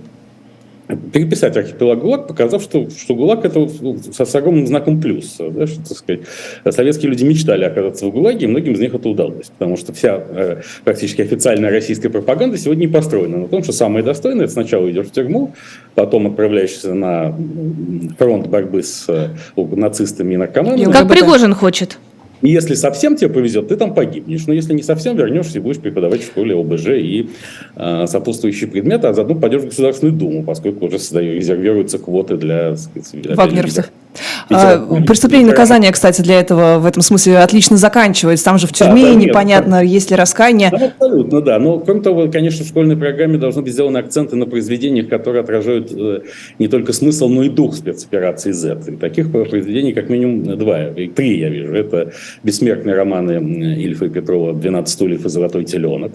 переписать 0.87 1.57
архипелаг 1.57 1.99
ГУЛАГ, 1.99 2.27
показав, 2.27 2.61
что, 2.61 2.89
что 2.89 3.15
ГУЛАГ 3.15 3.45
это 3.45 3.69
со, 4.13 4.25
с 4.25 4.35
огромным 4.35 4.67
знаком 4.67 5.01
плюс. 5.01 5.37
Да, 5.37 5.67
что, 5.67 5.79
так 5.87 5.97
сказать, 5.97 6.21
советские 6.69 7.11
люди 7.11 7.23
мечтали 7.23 7.65
оказаться 7.65 8.05
в 8.05 8.11
ГУЛАГе, 8.11 8.45
и 8.45 8.47
многим 8.47 8.73
из 8.73 8.79
них 8.79 8.93
это 8.93 9.09
удалось. 9.09 9.47
Потому 9.57 9.77
что 9.77 9.93
вся 9.93 10.23
э, 10.29 10.61
практически 10.83 11.21
официальная 11.21 11.71
российская 11.71 12.09
пропаганда 12.09 12.57
сегодня 12.57 12.81
не 12.81 12.87
построена 12.87 13.37
на 13.37 13.47
том, 13.47 13.63
что 13.63 13.73
самое 13.73 14.03
достойное– 14.03 14.45
это 14.45 14.53
сначала 14.53 14.89
идешь 14.89 15.07
в 15.07 15.11
тюрьму, 15.11 15.53
потом 15.95 16.27
отправляешься 16.27 16.93
на 16.93 17.35
фронт 18.17 18.47
борьбы 18.47 18.83
с 18.83 19.05
э, 19.09 19.29
нацистами 19.57 20.35
и 20.35 20.37
наркоманами. 20.37 20.91
Как. 20.91 21.07
Пригожин 21.09 21.53
хочет. 21.53 21.97
И 22.47 22.49
если 22.49 22.75
совсем 22.75 23.17
тебе 23.17 23.29
повезет, 23.29 23.67
ты 23.67 23.75
там 23.75 23.93
погибнешь. 23.93 24.47
Но 24.47 24.53
если 24.53 24.73
не 24.73 24.81
совсем, 24.81 25.17
вернешься 25.17 25.57
и 25.57 25.61
будешь 25.61 25.79
преподавать 25.79 26.21
в 26.21 26.27
школе 26.27 26.57
ОБЖ 26.57 26.87
и 26.91 27.29
э, 27.75 28.05
сопутствующие 28.07 28.69
предметы, 28.69 29.07
а 29.07 29.13
заодно 29.13 29.35
пойдешь 29.35 29.63
в 29.63 29.65
Государственную 29.65 30.15
Думу, 30.15 30.43
поскольку 30.43 30.85
уже 30.85 30.97
создаю, 30.97 31.35
резервируются 31.35 31.99
квоты 31.99 32.37
для... 32.37 32.69
так 32.69 33.05
сказать, 33.05 33.25
опять 33.25 33.93
А, 34.49 34.77
Преступление 35.05 35.47
и 35.47 35.49
наказание, 35.51 35.91
кстати, 35.91 36.21
для 36.21 36.39
этого 36.39 36.79
в 36.79 36.85
этом 36.85 37.01
смысле 37.01 37.39
отлично 37.39 37.77
заканчивается. 37.77 38.45
Там 38.45 38.57
же 38.57 38.67
в 38.67 38.71
Да, 38.71 38.85
тюрьме 38.85 39.03
да, 39.03 39.13
нет, 39.13 39.29
непонятно, 39.29 39.83
есть 39.83 40.09
ли 40.11 40.15
раскаяние. 40.15 40.69
Да, 40.71 40.85
абсолютно, 40.87 41.41
да. 41.41 41.59
Но, 41.59 41.79
кроме 41.79 42.01
того, 42.01 42.27
конечно, 42.31 42.65
в 42.65 42.67
школьной 42.67 42.97
программе 42.97 43.37
должны 43.37 43.61
быть 43.61 43.73
сделаны 43.73 43.97
акценты 43.99 44.35
на 44.35 44.45
произведениях, 44.45 45.09
которые 45.09 45.41
отражают 45.41 45.91
э, 45.91 46.21
не 46.59 46.67
только 46.67 46.93
смысл, 46.93 47.27
но 47.29 47.43
и 47.43 47.49
дух 47.49 47.75
спецоперации 47.75 48.51
Z. 48.51 48.77
И 48.87 48.91
таких 48.95 49.31
произведений 49.31 49.93
как 49.93 50.09
минимум 50.09 50.57
два, 50.57 50.87
и 50.87 51.07
три 51.07 51.39
я 51.39 51.49
вижу. 51.49 51.73
Это 51.73 52.11
бессмертные 52.43 52.95
романы 52.95 53.33
Ильфа 53.81 54.05
и 54.05 54.09
Петрова 54.09 54.53
«12 54.53 54.87
стульев 54.87 55.25
и 55.25 55.29
золотой 55.29 55.63
теленок». 55.63 56.11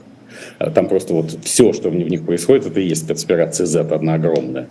А 0.58 0.70
Там 0.70 0.88
просто 0.88 1.14
вот 1.14 1.36
все, 1.42 1.72
что 1.72 1.90
в 1.90 1.94
них 1.94 2.24
происходит, 2.24 2.66
это 2.66 2.80
и 2.80 2.88
есть 2.88 3.04
спецоперация 3.04 3.66
Z, 3.66 3.80
одна 3.80 4.14
огромная. 4.14 4.68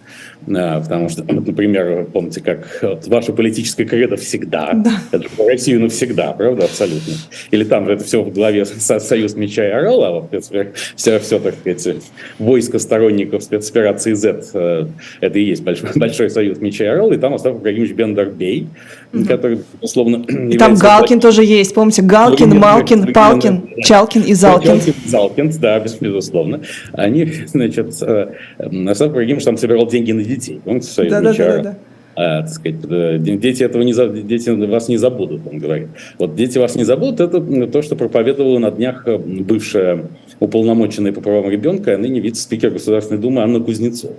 А, 0.48 0.82
Потому 0.82 1.10
что, 1.10 1.24
например, 1.24 2.08
помните, 2.12 2.42
как 2.42 2.68
вот, 2.82 3.08
ваша 3.08 3.34
политическая 3.34 3.86
кредо 3.86 4.16
всегда. 4.18 4.76
Это 5.12 5.24
же 5.24 5.30
про 5.30 5.48
Россию 5.48 5.82
навсегда, 5.82 6.34
правда, 6.34 6.66
абсолютно. 6.66 7.14
Или 7.52 7.64
там 7.64 7.86
же 7.86 7.94
это 7.94 8.04
все 8.04 8.22
в 8.22 8.34
главе 8.34 8.66
со- 8.66 9.00
Союз 9.00 9.36
меча 9.36 9.68
и 9.68 9.72
орала, 9.72 10.08
а 10.08 10.12
вот 10.12 10.46
все, 10.96 11.20
все, 11.20 11.40
так 11.40 11.56
сказать, 11.56 11.98
войско 12.40 12.80
сторонников 12.80 13.44
спецоперации 13.44 14.14
Z, 14.14 14.44
э, 14.54 14.86
это 15.20 15.40
и 15.40 15.44
есть 15.44 15.64
большой, 15.64 15.90
большой 15.96 16.30
союз 16.30 16.60
меча 16.60 16.86
и 16.86 16.88
орала, 16.88 17.14
и 17.14 17.18
там 17.18 17.34
Остап 17.34 17.58
Ибрагимович 17.58 17.94
Бендербей, 17.94 18.68
который, 19.28 19.60
безусловно, 19.82 20.26
И 20.52 20.58
там 20.58 20.76
Галкин 20.76 21.20
тоже 21.20 21.44
есть. 21.44 21.74
Помните, 21.74 22.02
Галкин, 22.02 22.58
Малкин, 22.58 23.14
Палкин, 23.14 23.62
да. 23.76 23.82
Чалкин 23.84 24.22
и 24.24 24.34
Залкин. 24.34 24.82
Залкин, 24.82 24.94
Залкин, 25.06 25.52
да, 25.62 25.80
без- 25.80 25.96
безусловно. 25.96 26.62
Они, 26.94 27.26
значит, 27.46 27.94
э, 28.02 28.34
Остап 28.90 29.12
Ибрагимович 29.12 29.46
там 29.46 29.58
собирал 29.58 29.88
деньги 29.88 30.12
на 30.12 30.24
детей. 30.24 30.60
В 30.66 30.82
Союзе 30.82 31.16
Да-да-да-да-да. 31.16 31.32
меча 31.32 31.44
и 31.46 31.60
орала? 31.60 31.76
А, 32.14 32.42
так 32.42 32.50
сказать, 32.50 32.80
э, 32.90 33.18
дети 33.20 33.64
этого 33.64 33.84
не 33.84 33.94
дети 34.24 34.50
вас 34.50 34.90
не 34.90 34.98
забудут, 34.98 35.42
он 35.50 35.60
говорит. 35.60 35.88
Вот 36.20 36.36
дети 36.36 36.58
вас 36.58 36.76
не 36.76 36.84
забудут, 36.84 37.22
это 37.22 37.68
то, 37.68 37.82
что 37.82 37.96
проповедовала 37.96 38.60
на 38.60 38.70
днях 38.70 39.04
э, 39.08 39.18
бывшая 39.18 40.08
уполномоченная 40.42 41.14
по 41.14 41.22
правам 41.22 41.50
ребенка, 41.50 41.94
а 41.94 41.98
ныне 41.98 42.20
вице-спикер 42.20 42.72
Государственной 42.72 43.22
Думы 43.22 43.44
Анна 43.44 43.60
Кузнецова, 43.62 44.16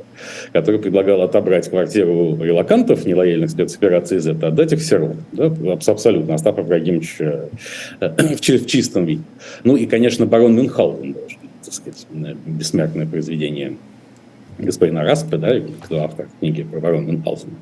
которая 0.52 0.80
предлагала 0.80 1.24
отобрать 1.24 1.68
квартиру 1.68 2.38
релакантов, 2.40 3.04
нелояльных 3.04 3.50
спецоперации 3.50 4.18
Z, 4.18 4.38
а 4.40 4.46
отдать 4.46 4.72
их 4.72 4.82
сирот. 4.82 5.16
Да, 5.32 5.46
абс- 5.46 5.88
абсолютно. 5.88 6.34
Остап 6.34 6.60
Ибрагимович 6.60 7.16
э, 7.18 7.48
в, 8.36 8.40
чи- 8.40 8.56
в 8.56 8.66
чистом 8.66 9.04
виде. 9.04 9.22
Ну 9.64 9.76
и, 9.76 9.86
конечно, 9.86 10.24
барон 10.24 10.54
Мюнхгаузен 10.54 11.16
так 11.64 11.74
сказать, 11.74 12.06
э, 12.12 12.34
бессмертное 12.46 13.06
произведение 13.06 13.76
господина 14.59 15.02
Распе, 15.02 15.37
да, 15.37 15.61
кто 15.82 16.02
автор 16.02 16.28
книги 16.40 16.62
про 16.62 16.80
барона 16.80 17.11
Мюнхгаузена, 17.11 17.52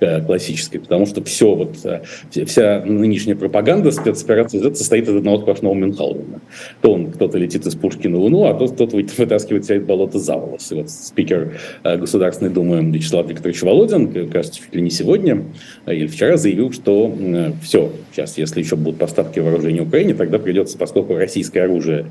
э, 0.00 0.22
классической, 0.22 0.78
потому 0.78 1.06
что 1.06 1.22
все 1.24 1.54
вот, 1.54 1.76
э, 1.84 2.02
вся 2.44 2.82
нынешняя 2.84 3.36
пропаганда 3.36 3.90
спецоперации 3.90 4.60
состоит 4.74 5.08
из 5.08 5.16
одного 5.16 5.38
сплошного 5.38 5.74
Мюнхгаузена. 5.74 6.40
То 6.80 6.92
он, 6.92 7.12
кто-то 7.12 7.38
летит 7.38 7.66
из 7.66 7.74
пушки 7.74 8.08
на 8.08 8.18
Луну, 8.18 8.44
а 8.44 8.54
тот 8.54 8.72
кто-то 8.72 8.96
вытаскивает 8.96 9.64
себя 9.64 9.76
из 9.76 9.82
болота 9.82 10.18
за 10.18 10.36
волосы. 10.36 10.76
Вот 10.76 10.90
спикер 10.90 11.58
э, 11.84 11.96
Государственной 11.96 12.50
Думы 12.50 12.82
Вячеслав 12.90 13.28
Викторович 13.28 13.62
Володин, 13.62 14.30
кажется, 14.30 14.60
чуть 14.60 14.74
ли 14.74 14.82
не 14.82 14.90
сегодня 14.90 15.44
или 15.86 16.06
вчера 16.06 16.36
заявил, 16.36 16.72
что 16.72 17.14
все, 17.62 17.92
сейчас, 18.12 18.38
если 18.38 18.60
еще 18.60 18.76
будут 18.76 18.98
поставки 18.98 19.38
вооружения 19.40 19.82
Украине, 19.82 20.14
тогда 20.14 20.38
придется, 20.38 20.78
поскольку 20.78 21.16
российское 21.16 21.62
оружие 21.62 22.06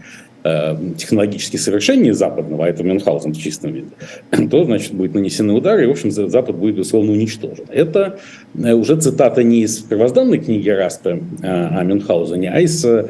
технологически 0.98 1.58
совершеннее 1.58 2.14
западного, 2.14 2.66
а 2.66 2.70
это 2.70 2.84
Мюнхгаузен 2.84 3.34
в 3.34 3.38
чистом 3.38 3.74
виде, 3.74 3.90
то, 4.52 4.66
значит, 4.66 4.94
будет 4.94 5.14
нанесены 5.14 5.54
удары, 5.54 5.84
и, 5.84 5.88
в 5.88 5.92
общем, 5.92 6.12
Запад 6.12 6.56
будет, 6.56 6.76
безусловно, 6.76 7.14
уничтожен. 7.14 7.66
Это 7.70 8.20
э, 8.56 8.74
уже 8.74 9.00
цитата 9.00 9.44
не 9.44 9.62
из 9.62 9.78
первозданной 9.80 10.40
книги 10.40 10.70
Раста 10.70 11.20
о 11.42 11.84
Мюнхгаузене, 11.84 12.52
а 12.52 12.60
из 12.60 12.84
э, 12.84 13.08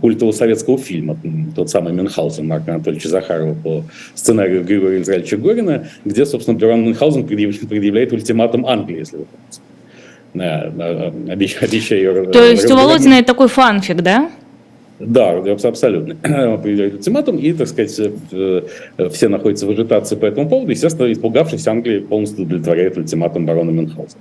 культового 0.00 0.32
советского 0.32 0.78
фильма, 0.78 1.16
тот 1.56 1.70
самый 1.70 1.92
Мюнхгаузен 1.92 2.46
Марка 2.46 2.74
Анатольевича 2.74 3.08
Захарова 3.08 3.54
по 3.54 3.84
сценарию 4.14 4.64
Григория 4.64 5.02
Израильевича 5.02 5.36
Горина, 5.36 5.88
где, 6.04 6.24
собственно, 6.24 6.56
Бюран 6.56 6.84
Мюнхгаузен 6.84 7.26
предъявляет 7.26 8.12
ультиматум 8.12 8.66
Англии, 8.66 8.98
если 8.98 9.16
вы 9.16 9.24
помните. 9.24 9.60
Обещаю 10.32 12.00
ее 12.00 12.24
То 12.26 12.44
есть 12.44 12.70
у 12.70 12.76
Володина 12.76 13.14
это 13.14 13.26
такой 13.26 13.48
фанфик, 13.48 13.96
да? 13.96 14.30
Да, 15.00 15.38
абсолютно. 15.38 16.16
Определяет 16.54 16.94
ультиматум, 16.94 17.38
и, 17.38 17.52
так 17.52 17.68
сказать, 17.68 18.12
э, 18.32 18.62
все 19.10 19.28
находятся 19.28 19.66
в 19.66 19.70
ажитации 19.70 20.14
по 20.14 20.26
этому 20.26 20.48
поводу. 20.48 20.70
Естественно, 20.70 21.10
испугавшись, 21.10 21.66
Англия 21.66 22.00
полностью 22.00 22.44
удовлетворяет 22.44 22.98
ультиматум 22.98 23.46
барона 23.46 23.70
Мюнхгаузена. 23.70 24.20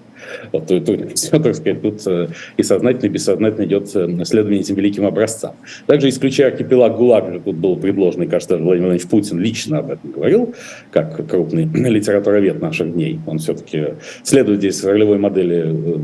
Вот, 0.51 0.67
то, 0.67 0.79
то, 0.79 0.97
все, 1.15 1.39
так 1.39 1.55
сказать, 1.55 1.81
тут 1.81 2.07
э, 2.07 2.27
и 2.57 2.63
сознательно, 2.63 3.07
и 3.07 3.09
бессознательно 3.09 3.65
идет 3.65 3.95
э, 3.95 4.23
следование 4.23 4.61
этим 4.61 4.75
великим 4.75 5.05
образцам. 5.05 5.55
Также, 5.85 6.09
исключая 6.09 6.51
архипелаг 6.51 6.95
ГУЛАГ, 6.95 7.43
тут 7.43 7.55
был 7.57 7.75
предложен, 7.75 8.23
и, 8.23 8.27
кажется, 8.27 8.55
Владимир 8.55 8.89
Владимирович 8.89 9.07
Путин 9.07 9.39
лично 9.39 9.79
об 9.79 9.91
этом 9.91 10.11
говорил, 10.11 10.55
как 10.91 11.27
крупный 11.27 11.65
литературовед 11.73 12.61
наших 12.61 12.93
дней. 12.93 13.19
Он 13.27 13.39
все-таки 13.39 13.95
следует 14.23 14.59
здесь 14.59 14.83
ролевой 14.83 15.17
модели 15.17 15.59
Э, 15.59 15.97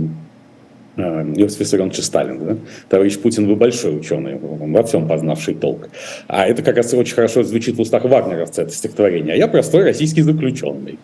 Иосиф 0.97 1.59
Виссарионович 1.59 2.03
Сталин. 2.03 2.39
Да? 2.39 2.57
Товарищ 2.89 3.17
Путин, 3.17 3.47
вы 3.47 3.55
большой 3.55 3.97
ученый, 3.97 4.37
во 4.39 4.83
всем 4.83 5.07
познавший 5.07 5.55
толк. 5.55 5.89
А 6.27 6.47
это 6.47 6.61
как 6.63 6.77
раз 6.77 6.93
очень 6.93 7.15
хорошо 7.15 7.43
звучит 7.43 7.75
в 7.75 7.81
устах 7.81 8.03
вагнеровца, 8.03 8.63
это 8.63 8.71
стихотворение. 8.71 9.33
А 9.33 9.37
я 9.37 9.47
простой 9.47 9.83
российский 9.83 10.21
заключенный. 10.21 10.99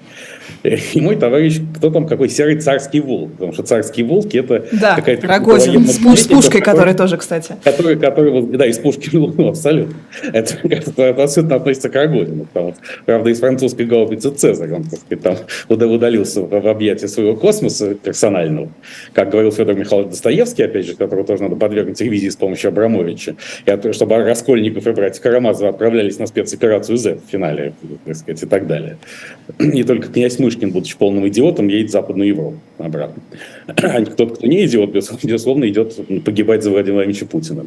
И 0.64 1.02
мой 1.02 1.16
товарищ, 1.16 1.60
кто 1.76 1.90
там, 1.90 2.08
какой 2.08 2.30
серый 2.30 2.58
царский 2.58 3.00
волк, 3.00 3.32
потому 3.34 3.54
что 3.54 3.64
царские 3.64 4.06
волки 4.06 4.38
это 4.38 4.66
да, 4.72 4.96
какая-то... 4.96 5.28
Рогозин, 5.28 5.88
с, 5.88 5.98
пуш, 5.98 6.20
с 6.22 6.28
пушкой, 6.28 6.62
который 6.62 6.94
тоже, 6.94 7.18
кстати. 7.18 7.56
Который, 7.64 7.98
который, 7.98 8.44
да, 8.58 8.66
из 8.66 8.78
пушки, 8.78 9.10
ну, 9.14 9.48
абсолютно. 9.48 9.96
Это, 10.32 10.56
это, 10.64 11.02
это 11.02 11.24
абсолютно 11.24 11.56
относится 11.56 11.90
к 11.90 11.96
Рогозину, 11.96 12.46
потому 12.46 12.74
что, 12.74 12.82
правда, 13.06 13.30
из 13.30 13.40
французской 13.40 13.86
гаубицы 13.86 14.32
Цезарь, 14.32 14.74
он, 14.74 14.84
так 14.84 15.00
сказать, 15.00 15.24
там 15.24 15.38
удалился 15.70 16.42
в 16.42 16.68
объятия 16.68 17.08
своего 17.08 17.36
космоса 17.36 17.96
персонального, 17.96 18.70
как 19.14 19.30
говорил 19.30 19.52
Федор 19.52 19.76
Михайлович 19.76 20.12
Достоевский, 20.12 20.64
опять 20.64 20.86
же, 20.86 20.96
которого 20.96 21.26
тоже 21.26 21.44
надо 21.44 21.56
подвергнуть 21.56 22.00
ревизии 22.02 22.30
с 22.30 22.36
помощью 22.36 22.70
Абрамовича, 22.70 23.36
и 23.66 23.92
чтобы 23.94 24.18
Раскольников 24.18 24.88
и 24.88 24.92
братья 24.92 25.22
Карамазовы 25.22 25.70
отправлялись 25.70 26.20
на 26.20 26.28
спецоперацию 26.28 26.98
Z 26.98 27.16
в 27.16 27.32
финале, 27.32 27.74
так 28.06 28.16
сказать, 28.16 28.44
и 28.44 28.46
так 28.46 28.68
далее. 28.68 28.98
Не 29.60 29.84
только 29.84 30.10
князь 30.10 30.40
Мышкин, 30.42 30.72
будучи 30.72 30.98
полным 30.98 31.28
идиотом, 31.28 31.68
едет 31.68 31.90
в 31.90 31.92
Западную 31.92 32.30
Европу 32.30 32.60
обратно. 32.78 33.22
А 33.68 34.06
тот, 34.06 34.38
кто 34.38 34.48
не 34.48 34.66
идиот, 34.66 34.92
безусловно, 34.92 35.68
идет 35.68 36.00
погибать 36.26 36.64
за 36.64 36.72
Владимира 36.72 36.96
Владимировича 36.96 37.26
Путина. 37.26 37.66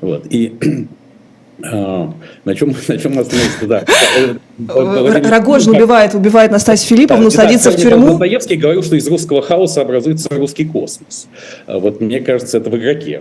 Вот. 0.00 0.26
И 0.30 0.54
а, 1.62 2.12
на 2.44 2.54
чем, 2.54 2.74
на 2.88 2.98
чем 2.98 3.14
мы 3.14 3.22
остановились? 3.22 3.56
Да. 3.62 3.84
Рогожин 5.30 5.76
убивает, 5.76 6.14
убивает 6.14 6.50
Настасью 6.50 6.96
Филипповну, 6.96 7.30
да, 7.30 7.30
садится 7.30 7.70
да, 7.70 7.76
в 7.76 7.80
тюрьму. 7.80 8.08
Достоевский 8.08 8.56
говорил, 8.56 8.82
что 8.82 8.96
из 8.96 9.06
русского 9.08 9.42
хаоса 9.42 9.82
образуется 9.82 10.28
русский 10.34 10.64
космос. 10.64 11.28
А 11.66 11.78
вот 11.78 12.00
мне 12.00 12.20
кажется, 12.20 12.58
это 12.58 12.70
в 12.70 12.76
игроке 12.76 13.20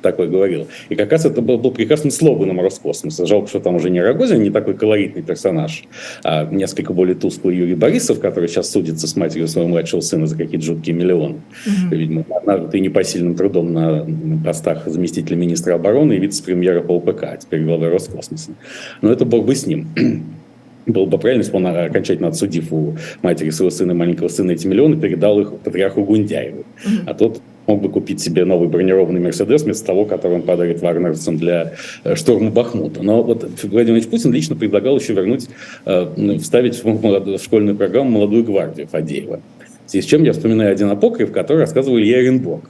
такой 0.00 0.28
говорил. 0.28 0.68
И 0.88 0.94
как 0.94 1.12
раз 1.12 1.24
это 1.24 1.42
был, 1.42 1.58
был 1.58 1.70
прекрасным 1.70 2.10
слоганом 2.10 2.60
Роскосмоса. 2.60 3.26
Жалко, 3.26 3.48
что 3.48 3.60
там 3.60 3.76
уже 3.76 3.90
не 3.90 4.00
Рогозин, 4.00 4.42
не 4.42 4.50
такой 4.50 4.74
колоритный 4.74 5.22
персонаж, 5.22 5.84
а 6.24 6.44
несколько 6.46 6.92
более 6.92 7.14
тусклый 7.14 7.56
Юрий 7.56 7.74
Борисов, 7.74 8.20
который 8.20 8.48
сейчас 8.48 8.70
судится 8.70 9.06
с 9.06 9.16
матерью 9.16 9.48
своего 9.48 9.68
младшего 9.68 10.00
сына 10.00 10.26
за 10.26 10.36
какие-то 10.36 10.64
жуткие 10.64 10.96
миллионы. 10.96 11.40
Mm-hmm. 11.66 11.96
Видимо, 11.96 12.24
ты 12.70 12.80
непосильным 12.80 13.34
трудом 13.34 13.72
на 13.72 14.06
постах 14.44 14.86
заместителя 14.86 15.36
министра 15.36 15.74
обороны 15.74 16.14
и 16.14 16.18
вице-премьера 16.18 16.82
по 16.82 16.96
ОПК, 16.96 17.24
а 17.24 17.36
теперь 17.36 17.64
главы 17.64 17.90
Роскосмоса. 17.90 18.52
Но 19.00 19.12
это 19.12 19.24
бог 19.24 19.46
бы 19.46 19.54
с 19.54 19.66
ним 19.66 19.88
было 20.86 21.06
бы 21.06 21.18
правильно, 21.18 21.42
если 21.42 21.52
бы 21.52 21.58
он, 21.58 21.66
окончательно 21.66 22.28
отсудив 22.28 22.72
у 22.72 22.96
матери 23.22 23.50
своего 23.50 23.70
сына 23.70 23.92
и 23.92 23.94
маленького 23.94 24.28
сына 24.28 24.52
эти 24.52 24.66
миллионы, 24.66 24.96
передал 24.96 25.40
их 25.40 25.52
патриарху 25.58 26.04
Гундяеву. 26.04 26.64
Mm-hmm. 26.84 27.02
А 27.06 27.14
тот 27.14 27.40
мог 27.66 27.80
бы 27.80 27.88
купить 27.88 28.20
себе 28.20 28.44
новый 28.44 28.68
бронированный 28.68 29.20
Мерседес 29.20 29.62
вместо 29.62 29.86
того, 29.86 30.04
который 30.04 30.34
он 30.34 30.42
подарит 30.42 30.82
вагнерцам 30.82 31.36
для 31.36 31.74
э, 32.04 32.14
штурма 32.16 32.50
Бахмута. 32.50 33.02
Но 33.02 33.22
вот 33.22 33.48
Владимир 33.62 33.98
Ильич 33.98 34.08
Путин 34.08 34.32
лично 34.32 34.56
предлагал 34.56 34.98
еще 34.98 35.12
вернуть, 35.12 35.48
э, 35.84 36.38
вставить 36.40 36.82
в, 36.82 37.02
молодую, 37.02 37.38
в 37.38 37.42
школьную 37.42 37.76
программу 37.76 38.10
«Молодую 38.10 38.44
гвардию» 38.44 38.86
Фадеева. 38.88 39.40
В 39.86 39.90
связи 39.90 40.06
с 40.06 40.08
чем 40.08 40.24
я 40.24 40.32
вспоминаю 40.32 40.72
один 40.72 40.90
апокриф, 40.90 41.32
который 41.32 41.58
рассказывал 41.58 41.98
Илья 41.98 42.18
Оренбург. 42.18 42.64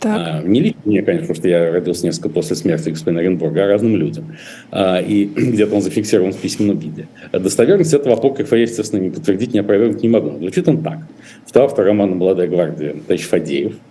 Так. 0.00 0.42
А, 0.42 0.42
не 0.42 0.60
лично 0.60 0.80
мне, 0.86 1.02
конечно, 1.02 1.34
что 1.34 1.46
я 1.46 1.70
родился 1.70 2.06
несколько 2.06 2.30
после 2.30 2.56
смерти 2.56 2.88
господина 2.88 3.20
Оренбурга, 3.20 3.64
а 3.64 3.66
разным 3.66 3.96
людям. 3.96 4.34
А, 4.70 4.98
и 4.98 5.24
где-то 5.36 5.74
он 5.74 5.82
зафиксирован 5.82 6.32
в 6.32 6.38
письменном 6.38 6.78
виде. 6.78 7.06
Достоверность 7.32 7.92
этого 7.92 8.14
апокрифа 8.14 8.56
я, 8.56 8.62
естественно, 8.62 9.00
не 9.00 9.10
подтвердить, 9.10 9.52
не 9.52 9.60
опровергнуть 9.60 10.02
не 10.02 10.08
могу. 10.08 10.38
Звучит 10.38 10.66
он 10.68 10.82
так. 10.82 11.00
Второй 11.46 11.68
автор 11.68 11.84
романа 11.84 12.14
«Молодая 12.14 12.48
гвардия» 12.48 12.94
Товарищ 13.06 13.26
Фадеев– 13.26 13.74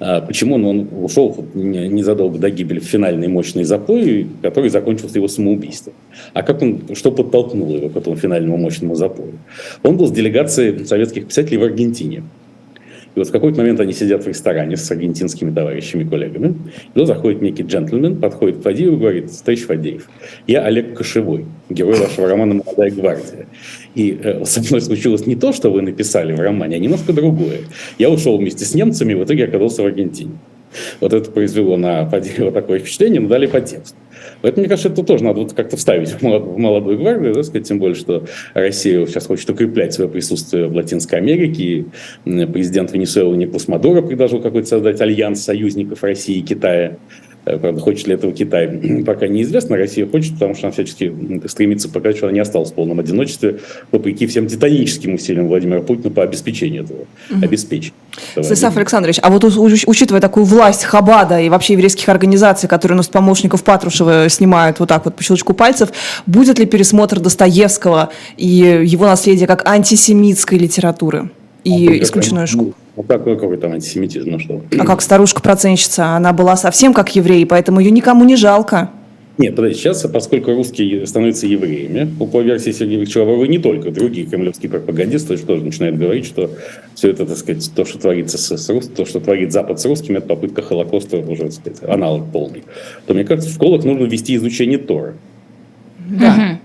а 0.00 0.22
почему 0.22 0.54
он 0.54 0.88
ушел 1.04 1.44
незадолго 1.52 2.38
до 2.38 2.48
гибели 2.48 2.80
в 2.80 2.84
финальный 2.84 3.28
мощный 3.28 3.64
запой, 3.64 4.26
который 4.40 4.70
закончился 4.70 5.16
его 5.16 5.28
самоубийством? 5.28 5.92
А 6.32 6.42
как 6.42 6.62
он, 6.62 6.82
что 6.94 7.12
подтолкнуло 7.12 7.76
его 7.76 7.90
к 7.90 7.96
этому 7.96 8.16
финальному 8.16 8.56
мощному 8.56 8.94
запою? 8.94 9.32
Он 9.82 9.98
был 9.98 10.06
с 10.06 10.12
делегацией 10.12 10.86
советских 10.86 11.26
писателей 11.26 11.58
в 11.58 11.64
Аргентине. 11.64 12.22
И 13.14 13.18
вот 13.18 13.28
в 13.28 13.32
какой-то 13.32 13.58
момент 13.60 13.80
они 13.80 13.92
сидят 13.92 14.24
в 14.24 14.28
ресторане 14.28 14.76
с 14.76 14.90
аргентинскими 14.90 15.52
товарищами, 15.52 16.08
коллегами. 16.08 16.54
И 16.88 16.94
туда 16.94 17.06
заходит 17.06 17.42
некий 17.42 17.64
джентльмен, 17.64 18.16
подходит 18.16 18.58
к 18.58 18.62
Фадееву 18.62 18.96
и 18.96 18.98
говорит, 18.98 19.30
товарищ 19.44 19.64
Фадеев, 19.64 20.08
я 20.46 20.64
Олег 20.64 20.96
Кошевой, 20.96 21.46
герой 21.68 21.98
вашего 21.98 22.28
романа 22.28 22.54
«Молодая 22.54 22.90
гвардия». 22.90 23.46
И 23.94 24.18
э, 24.22 24.44
со 24.44 24.60
мной 24.60 24.80
случилось 24.80 25.26
не 25.26 25.34
то, 25.34 25.52
что 25.52 25.70
вы 25.70 25.82
написали 25.82 26.32
в 26.32 26.40
романе, 26.40 26.76
а 26.76 26.78
немножко 26.78 27.12
другое. 27.12 27.60
Я 27.98 28.10
ушел 28.10 28.38
вместе 28.38 28.64
с 28.64 28.74
немцами, 28.74 29.12
и 29.12 29.16
в 29.16 29.24
итоге 29.24 29.44
оказался 29.44 29.82
в 29.82 29.86
Аргентине. 29.86 30.32
Вот 31.00 31.12
это 31.12 31.30
произвело 31.30 31.76
на 31.76 32.08
Фадеева 32.08 32.52
такое 32.52 32.78
впечатление, 32.78 33.20
но 33.20 33.28
дали 33.28 33.46
по 33.46 33.60
тексту. 33.60 33.96
Поэтому, 34.42 34.62
мне 34.62 34.68
кажется, 34.68 34.88
это 34.88 35.02
тоже 35.02 35.24
надо 35.24 35.40
вот 35.40 35.52
как-то 35.52 35.76
вставить 35.76 36.10
в 36.10 36.22
молодую 36.22 36.98
гвардию, 36.98 37.34
да, 37.34 37.42
сказать, 37.42 37.66
тем 37.66 37.78
более, 37.78 37.94
что 37.94 38.24
Россия 38.54 39.04
сейчас 39.06 39.26
хочет 39.26 39.50
укреплять 39.50 39.92
свое 39.92 40.08
присутствие 40.10 40.66
в 40.66 40.74
Латинской 40.74 41.18
Америке. 41.18 41.62
И 41.62 41.86
президент 42.24 42.92
Венесуэлы 42.92 43.36
Николас 43.36 43.68
Мадуро 43.68 44.02
предложил 44.02 44.40
какой-то 44.40 44.68
создать 44.68 45.00
альянс 45.00 45.42
союзников 45.42 46.02
России 46.02 46.38
и 46.38 46.42
Китая 46.42 46.96
правда, 47.44 47.80
хочет 47.80 48.06
ли 48.06 48.14
этого 48.14 48.32
Китай, 48.32 49.02
пока 49.06 49.28
неизвестно. 49.28 49.76
Россия 49.76 50.06
хочет, 50.06 50.34
потому 50.34 50.54
что 50.54 50.66
она 50.66 50.72
всячески 50.72 51.12
стремится 51.46 51.88
показать, 51.88 52.18
что 52.18 52.26
она 52.26 52.34
не 52.34 52.40
осталась 52.40 52.70
в 52.70 52.74
полном 52.74 53.00
одиночестве, 53.00 53.60
вопреки 53.90 54.26
всем 54.26 54.46
титаническим 54.46 55.14
усилиям 55.14 55.48
Владимира 55.48 55.80
Путина 55.80 56.10
по 56.10 56.22
обеспечению 56.22 56.84
этого. 56.84 57.00
Mm-hmm. 57.30 57.44
Обеспечить. 57.44 57.92
Станислав 58.32 58.76
Александрович, 58.76 59.18
а 59.22 59.30
вот 59.30 59.44
учитывая 59.44 60.20
такую 60.20 60.44
власть 60.44 60.84
Хабада 60.84 61.40
и 61.40 61.48
вообще 61.48 61.74
еврейских 61.74 62.08
организаций, 62.08 62.68
которые 62.68 62.96
нас 62.96 63.08
помощников 63.08 63.64
Патрушева 63.64 64.28
снимают 64.28 64.80
вот 64.80 64.88
так 64.88 65.04
вот 65.04 65.16
по 65.16 65.22
щелчку 65.22 65.54
пальцев, 65.54 65.90
будет 66.26 66.58
ли 66.58 66.66
пересмотр 66.66 67.20
Достоевского 67.20 68.10
и 68.36 68.46
его 68.84 69.06
наследия 69.06 69.46
как 69.46 69.66
антисемитской 69.66 70.58
литературы 70.58 71.30
и 71.64 71.88
а 71.88 72.02
исключенную 72.02 72.46
школу? 72.46 72.74
Ну, 72.96 73.02
какой, 73.02 73.38
какой 73.38 73.56
там 73.56 73.72
антисемитизм, 73.72 74.30
ну 74.30 74.38
что? 74.38 74.62
А 74.78 74.84
как 74.84 75.00
старушка-проценщица, 75.00 76.16
она 76.16 76.32
была 76.32 76.56
совсем 76.56 76.92
как 76.92 77.14
еврей, 77.16 77.46
поэтому 77.46 77.80
ее 77.80 77.90
никому 77.90 78.24
не 78.24 78.36
жалко. 78.36 78.90
Нет, 79.40 79.56
подожди, 79.56 79.78
сейчас, 79.78 80.02
поскольку 80.02 80.52
русские 80.52 81.06
становятся 81.06 81.46
евреями, 81.46 82.06
по 82.26 82.40
версии 82.42 82.72
Сергея 82.72 83.00
Викторовича 83.00 83.46
не 83.48 83.58
только 83.58 83.90
другие 83.90 84.26
кремлевские 84.26 84.70
пропагандисты 84.70 85.38
тоже 85.38 85.64
начинают 85.64 85.96
говорить, 85.96 86.26
что 86.26 86.50
все 86.94 87.08
это, 87.08 87.24
так 87.24 87.38
сказать, 87.38 87.70
то, 87.74 87.86
что 87.86 87.98
творится 87.98 88.36
с, 88.36 88.54
с 88.54 88.68
рус, 88.68 88.88
то, 88.88 89.06
что 89.06 89.18
творит 89.18 89.50
Запад 89.50 89.80
с 89.80 89.86
русскими, 89.86 90.18
это 90.18 90.26
попытка 90.26 90.60
Холокоста 90.60 91.16
уже, 91.16 91.44
так 91.44 91.52
сказать, 91.52 91.78
аналог 91.88 92.30
полный. 92.30 92.64
То, 93.06 93.14
мне 93.14 93.24
кажется, 93.24 93.50
в 93.50 93.54
школах 93.54 93.82
нужно 93.82 94.04
вести 94.04 94.36
изучение 94.36 94.76
Тора. 94.76 95.14
Да. 96.10 96.60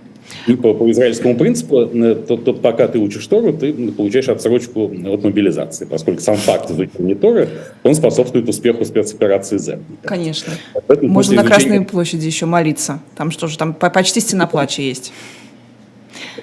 По, 0.62 0.74
по 0.76 0.92
израильскому 0.92 1.36
принципу, 1.36 1.82
э, 1.82 2.16
то, 2.28 2.38
то, 2.38 2.54
пока 2.54 2.88
ты 2.88 3.00
учишь 3.00 3.26
Тору, 3.26 3.52
ты 3.54 3.74
получаешь 3.92 4.30
отсрочку 4.30 4.86
от 4.86 5.24
мобилизации, 5.24 5.86
поскольку 5.86 6.22
сам 6.22 6.36
факт 6.38 6.70
изучения 6.70 7.16
Торы, 7.16 7.50
он 7.84 7.96
способствует 7.96 8.48
успеху 8.48 8.86
спецоперации 8.86 9.58
Z. 9.58 9.80
Конечно. 10.04 10.54
Поэтому 10.88 11.12
Можно 11.12 11.38
на 11.38 11.44
Красной 11.44 11.66
изучения- 11.78 11.86
площади 11.88 12.26
еще 12.28 12.46
молиться. 12.46 13.00
Там 13.18 13.32
что 13.32 13.48
же, 13.48 13.58
там 13.58 13.74
по- 13.74 13.90
почти 13.90 14.20
стена 14.20 14.46
плача 14.46 14.82
есть. 14.84 15.12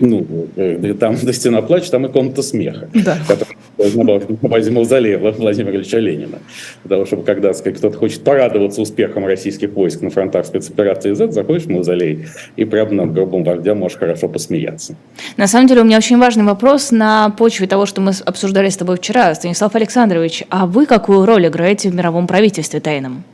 Ну, 0.00 0.26
э, 0.56 0.94
там 0.98 1.16
до 1.22 1.32
стена 1.32 1.62
плач, 1.62 1.88
там 1.90 2.06
и 2.06 2.08
комната 2.08 2.42
смеха. 2.42 2.88
Да. 2.94 3.18
Которая 3.26 4.20
на 4.42 4.48
базе 4.48 4.70
мавзолея 4.70 5.18
Вла- 5.18 5.32
Владимира 5.32 5.76
Ильича 5.76 5.98
Ленина. 5.98 6.38
Для 6.84 6.96
того, 6.96 7.06
чтобы 7.06 7.24
когда 7.24 7.52
сказать, 7.54 7.78
кто-то 7.78 7.98
хочет 7.98 8.22
порадоваться 8.22 8.80
успехом 8.82 9.26
российских 9.26 9.70
войск 9.72 10.02
на 10.02 10.10
фронтах 10.10 10.46
спецоперации 10.46 11.12
Z, 11.14 11.32
заходишь 11.32 11.64
в 11.64 11.70
мавзолей 11.70 12.26
и 12.56 12.64
прямо 12.64 12.92
над 12.92 13.12
гробом 13.12 13.44
вождя 13.44 13.74
можешь 13.74 13.98
хорошо 13.98 14.28
посмеяться. 14.28 14.94
На 15.36 15.46
самом 15.46 15.66
деле 15.66 15.80
у 15.80 15.84
меня 15.84 15.98
очень 15.98 16.18
важный 16.18 16.44
вопрос 16.44 16.90
на 16.90 17.30
почве 17.30 17.66
того, 17.66 17.86
что 17.86 18.00
мы 18.00 18.12
обсуждали 18.24 18.68
с 18.68 18.76
тобой 18.76 18.96
вчера. 18.96 19.34
Станислав 19.34 19.74
Александрович, 19.74 20.44
а 20.50 20.66
вы 20.66 20.86
какую 20.86 21.26
роль 21.26 21.46
играете 21.46 21.90
в 21.90 21.94
мировом 21.94 22.26
правительстве 22.26 22.80
тайном? 22.80 23.24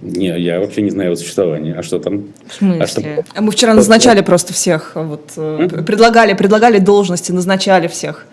Не, 0.00 0.38
я 0.40 0.58
вообще 0.60 0.82
не 0.82 0.90
знаю 0.90 1.10
его 1.10 1.16
существования. 1.16 1.74
А 1.78 1.82
что 1.82 1.98
там? 1.98 2.24
В 2.60 2.62
А 2.80 2.86
что- 2.86 3.00
смысле? 3.00 3.24
А 3.34 3.42
Мы 3.42 3.50
вчера 3.52 3.74
назначали 3.74 4.20
просто 4.22 4.52
всех. 4.52 4.92
Вот, 4.94 5.30
э, 5.36 5.68
предлагали, 5.86 6.32
предлагали 6.34 6.78
должности, 6.78 7.30
назначали 7.32 7.88
всех. 7.88 8.26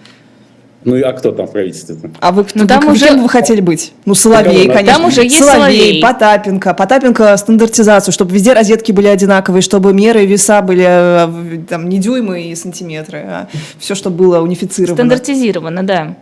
Ну 0.86 0.96
и 0.96 1.02
а 1.02 1.12
кто 1.12 1.34
там 1.34 1.46
в 1.46 1.52
правительстве-то? 1.52 2.12
А 2.22 2.32
вы, 2.32 2.46
кто, 2.46 2.60
Ну, 2.60 2.66
там 2.66 2.80
вы 2.86 2.94
уже- 2.94 3.08
кем 3.10 3.22
вы 3.22 3.28
хотели 3.28 3.60
быть? 3.60 3.92
Ну, 4.06 4.16
Соловей, 4.16 4.68
Там 4.68 4.78
конечно. 4.78 5.08
уже 5.08 5.24
есть 5.24 5.38
Соловей. 5.38 6.02
Потапенко. 6.02 6.74
Потапенко 6.74 7.36
стандартизацию, 7.36 8.14
чтобы 8.14 8.32
везде 8.34 8.54
розетки 8.54 8.94
были 8.94 9.08
одинаковые, 9.08 9.62
чтобы 9.62 9.92
меры 9.94 10.24
и 10.24 10.26
веса 10.26 10.62
были 10.62 10.86
э, 10.88 11.60
там, 11.68 11.90
не 11.90 12.00
дюймы 12.00 12.44
и 12.44 12.56
сантиметры, 12.56 13.18
а 13.28 13.48
все, 13.78 13.94
чтобы 13.94 14.16
было 14.24 14.40
унифицировано. 14.42 14.96
Стандартизировано, 14.96 15.84
да. 15.84 16.16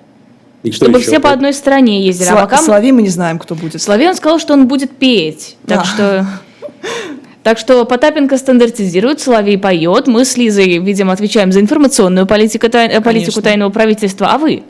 И 0.68 0.72
что 0.72 0.86
Чтобы 0.86 1.00
еще? 1.00 1.08
все 1.10 1.20
по 1.20 1.32
одной 1.32 1.54
стороне 1.54 2.02
ездили. 2.06 2.30
Сла- 2.30 2.40
а 2.40 2.42
пока 2.42 2.58
мы- 2.58 2.64
Соловей 2.64 2.92
мы 2.92 3.02
не 3.02 3.10
знаем, 3.10 3.40
кто 3.40 3.56
будет. 3.56 3.82
Соловей, 3.82 4.10
он 4.10 4.16
сказал, 4.16 4.40
что 4.40 4.54
он 4.54 4.68
будет 4.68 4.92
петь. 4.98 5.58
Так 5.66 5.80
Да. 5.80 5.84
что... 5.86 6.28
Так 7.44 7.58
что 7.58 7.86
Потапенко 7.86 8.38
стандартизирует, 8.38 9.22
Соловей 9.22 9.58
поет, 9.58 10.08
мы 10.08 10.26
с 10.26 10.36
Лизой, 10.36 10.80
видимо, 10.80 11.14
отвечаем 11.14 11.54
за 11.54 11.62
информационную 11.62 12.26
политику, 12.28 12.68
тай- 12.68 12.90
э, 12.90 13.00
политику 13.00 13.42
тайного 13.42 13.70
правительства, 13.72 14.28
а 14.34 14.38
вы? 14.38 14.64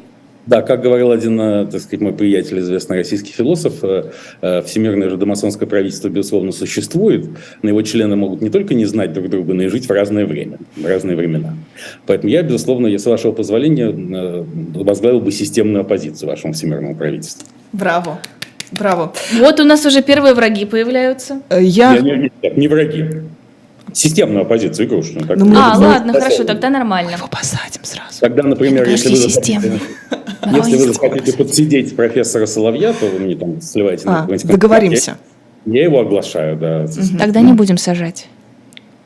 Да, 0.48 0.62
как 0.62 0.82
говорил 0.82 1.12
один, 1.12 1.40
э, 1.40 1.66
так 1.70 1.82
сказать, 1.82 2.00
мой 2.00 2.14
приятель, 2.14 2.60
известный 2.60 2.98
российский 2.98 3.34
философ, 3.34 3.84
э, 3.84 4.12
э, 4.42 4.62
всемирное 4.62 5.10
же 5.10 5.18
домасонское 5.18 5.68
правительство, 5.68 6.08
безусловно, 6.08 6.54
существует, 6.54 7.28
но 7.62 7.70
его 7.70 7.82
члены 7.82 8.16
могут 8.16 8.42
не 8.42 8.50
только 8.50 8.74
не 8.74 8.86
знать 8.86 9.12
друг 9.12 9.30
друга, 9.30 9.54
но 9.54 9.64
и 9.64 9.68
жить 9.68 9.88
в 9.88 9.92
разное 9.92 10.26
время, 10.26 10.58
в 10.78 10.86
разные 10.86 11.18
времена. 11.18 11.54
Поэтому 12.06 12.32
я, 12.32 12.44
безусловно, 12.44 12.88
если 12.88 13.10
вашего 13.10 13.34
позволения, 13.34 13.90
возглавил 14.74 15.20
бы 15.20 15.32
системную 15.32 15.82
оппозицию 15.82 16.30
вашему 16.30 16.54
всемирному 16.54 16.96
правительству. 16.96 17.46
Браво. 17.74 18.20
Браво. 18.72 19.14
Вот 19.40 19.60
у 19.60 19.64
нас 19.64 19.86
уже 19.86 20.02
первые 20.02 20.34
враги 20.34 20.66
появляются. 20.66 21.42
Я... 21.50 21.94
Я 21.94 22.00
не, 22.00 22.12
не- 22.42 22.54
не 22.56 22.68
враги. 22.68 23.06
Системную 23.94 24.42
оппозицию, 24.42 24.88
игрушечную. 24.88 25.26
так 25.28 25.38
Ну. 25.38 25.54
А, 25.58 25.78
ладно, 25.78 26.14
хорошо, 26.14 26.44
тогда 26.44 26.70
нормально. 26.70 27.12
Его 27.12 27.28
посадим 27.28 27.84
сразу. 27.84 28.20
Тогда, 28.20 28.44
например, 28.44 28.88
если 28.88 29.10
Подожди, 29.10 29.26
вы, 29.26 29.32
захотите, 29.32 29.54
системную. 29.54 29.82
Если 30.46 30.78
вы 30.78 30.94
захотите 30.94 31.38
подсидеть 31.38 31.96
профессора 31.96 32.46
Соловья, 32.46 32.94
то 32.94 33.06
вы 33.08 33.20
мне 33.20 33.36
там 33.36 33.62
сливаете 33.62 34.06
на 34.06 34.20
А, 34.20 34.22
какой-нибудь 34.22 34.52
договоримся. 34.52 35.18
Я 35.66 35.84
его 35.84 36.00
оглашаю, 36.00 36.58
да. 36.58 36.86
Тогда 37.20 37.42
не 37.42 37.54
будем 37.54 37.78
сажать. 37.78 38.28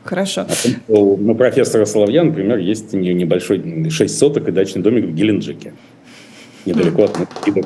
Хорошо. 0.03 0.41
О 0.41 0.45
том, 0.45 0.55
что 0.55 1.01
У 1.01 1.35
профессора 1.35 1.85
Соловья, 1.85 2.23
например, 2.23 2.57
есть 2.57 2.93
не- 2.93 3.13
небольшой 3.13 3.89
6 3.89 4.17
соток 4.17 4.47
и 4.47 4.51
дачный 4.51 4.81
домик 4.81 5.05
в 5.05 5.13
Геленджике. 5.13 5.73
Недалеко 6.65 7.03
от 7.03 7.17
Никита 7.19 7.61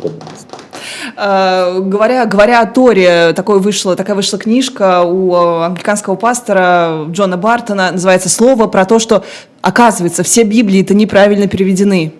Э, 1.17 1.79
говоря, 1.81 2.25
говоря 2.25 2.61
о 2.61 2.65
Торе, 2.65 3.33
такой 3.33 3.59
вышла, 3.59 3.95
такая 3.95 4.15
вышла 4.15 4.39
книжка 4.39 5.03
у 5.03 5.33
э, 5.33 5.65
англиканского 5.65 6.15
пастора 6.15 7.05
Джона 7.11 7.37
Бартона, 7.37 7.91
называется 7.91 8.29
«Слово 8.29 8.67
про 8.67 8.85
то, 8.85 8.99
что, 8.99 9.23
оказывается, 9.61 10.23
все 10.23 10.43
Библии-то 10.43 10.93
неправильно 10.93 11.47
переведены. 11.47 12.13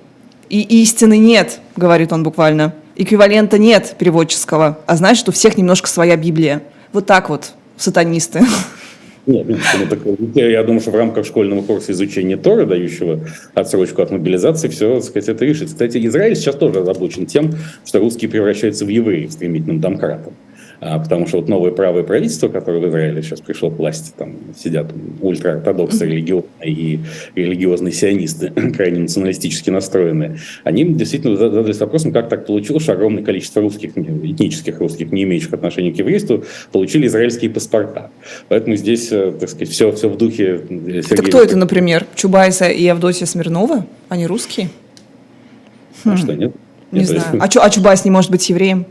И 0.49 0.62
истины 0.81 1.17
нет, 1.17 1.60
говорит 1.75 2.13
он 2.13 2.23
буквально. 2.23 2.73
Эквивалента 2.95 3.58
нет 3.58 3.95
переводческого, 3.97 4.79
а 4.86 4.95
значит, 4.95 5.27
у 5.27 5.31
всех 5.31 5.58
немножко 5.58 5.89
своя 5.89 6.15
Библия. 6.15 6.62
Вот 6.93 7.05
так 7.05 7.29
вот, 7.29 7.53
сатанисты. 7.77 8.41
Нет, 9.25 9.47
ну, 9.47 9.58
так, 9.89 9.99
я 10.36 10.63
думаю, 10.63 10.81
что 10.81 10.91
в 10.91 10.95
рамках 10.95 11.25
школьного 11.25 11.63
курса 11.63 11.93
изучения 11.93 12.38
Тора, 12.38 12.65
дающего 12.67 13.21
отсрочку 13.55 14.03
от 14.03 14.12
мобилизации, 14.12 14.67
все, 14.67 14.95
так 14.95 15.03
сказать, 15.03 15.29
это 15.29 15.45
решится. 15.45 15.73
Кстати, 15.73 16.05
Израиль 16.05 16.36
сейчас 16.36 16.55
тоже 16.55 16.81
озабочен 16.81 17.25
тем, 17.25 17.55
что 17.86 17.99
русские 17.99 18.29
превращаются 18.29 18.86
в 18.86 18.89
евреев 18.89 19.31
стремительным 19.31 19.79
домкратом. 19.79 20.34
А, 20.88 21.00
потому 21.00 21.26
что 21.26 21.38
вот 21.38 21.50
новое 21.50 21.71
правое 21.71 22.04
правительство, 22.04 22.48
которое 22.48 22.80
в 22.80 22.88
Израиле 22.89 23.24
сейчас 23.24 23.41
пришло 23.41 23.71
к 23.71 23.80
власти, 23.80 24.12
там 24.15 24.36
сидят 24.56 24.86
ультраортодоксы 25.19 26.06
религиозные 26.06 26.45
и 26.63 27.00
религиозные 27.34 27.91
сионисты, 27.91 28.52
крайне 28.76 29.00
националистически 29.00 29.71
настроенные, 29.71 30.38
они 30.63 30.84
действительно 30.86 31.38
задались 31.38 31.80
вопросом, 31.80 32.12
как 32.12 32.30
так 32.30 32.45
получилось, 32.45 32.84
что 32.84 32.91
огромное 32.91 33.24
количество 33.24 33.63
русских, 33.63 33.98
этнических 33.98 34.80
русских, 34.80 35.12
не 35.12 35.24
имеющих 35.24 35.54
отношения 35.54 35.91
к 35.91 35.98
еврейству, 35.98 36.43
получили 36.71 37.08
израильские 37.08 37.50
паспорта. 37.50 38.12
Поэтому 38.50 38.76
здесь, 38.76 39.12
э, 39.12 39.34
так 39.39 39.50
сказать, 39.50 39.69
все, 39.69 39.91
все 39.91 40.08
в 40.08 40.17
духе 40.17 40.62
э, 40.62 40.67
Сергея 40.67 41.02
Это 41.02 41.24
кто 41.24 41.41
это, 41.41 41.58
например? 41.58 42.06
Чубайса 42.13 42.67
и 42.67 42.86
Авдотья 42.86 43.26
Смирнова? 43.26 43.88
Они 44.08 44.28
русские? 44.28 44.69
А 46.04 46.15
что, 46.15 46.36
нет? 46.36 46.54
Не 46.91 47.00
Нет, 47.00 47.08
знаю. 47.08 47.24
есть, 47.34 47.36
А, 47.43 47.48
чё, 47.50 47.63
а 47.63 47.71
Чубайс 47.71 48.06
не 48.06 48.12
может 48.12 48.30
быть 48.30 48.48
евреем? 48.48 48.86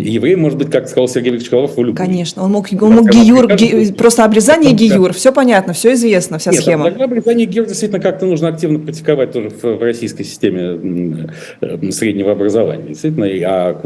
Еврей, 0.00 0.36
может 0.36 0.58
быть, 0.58 0.70
как 0.70 0.88
сказал 0.88 1.08
Сергей 1.08 1.32
Викторович 1.32 1.50
Ковалев, 1.50 1.76
в 1.76 1.80
любом. 1.82 1.96
Конечно, 1.96 2.42
он 2.42 2.52
мог, 2.52 2.66
он 2.80 2.92
мог 2.94 3.10
гиюр, 3.10 3.46
ги- 3.54 3.92
просто 3.92 4.24
обрезание 4.24 4.72
потом 4.72 4.76
гиюр, 4.88 5.12
все 5.12 5.32
понятно, 5.32 5.72
все 5.72 5.94
известно, 5.94 6.38
вся 6.38 6.50
Нет, 6.52 6.62
схема. 6.62 6.90
Для 6.90 7.04
обрезания 7.04 7.46
гир 7.46 7.66
действительно 7.66 8.00
как-то 8.00 8.26
нужно 8.26 8.48
активно 8.48 8.78
практиковать 8.78 9.32
тоже 9.32 9.50
в, 9.50 9.62
в 9.62 9.82
российской 9.82 10.24
системе 10.24 11.28
э, 11.60 11.90
среднего 11.90 12.32
образования. 12.32 12.88
Действительно, 12.88 13.24
и- 13.24 13.42
а 13.42 13.80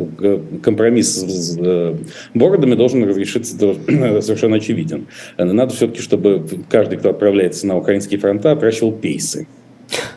компромисс 0.62 1.09
с, 1.16 1.57
э, 1.59 1.94
бородами 2.35 2.75
должен 2.75 3.05
разрешиться 3.05 3.57
совершенно 4.20 4.57
очевиден. 4.57 5.07
Надо 5.38 5.75
все-таки, 5.75 6.01
чтобы 6.03 6.44
каждый, 6.70 6.98
кто 6.98 7.11
отправляется 7.11 7.66
на 7.66 7.77
украинские 7.77 8.18
фронта, 8.20 8.53
отращивал 8.53 8.92
пейсы 8.92 9.46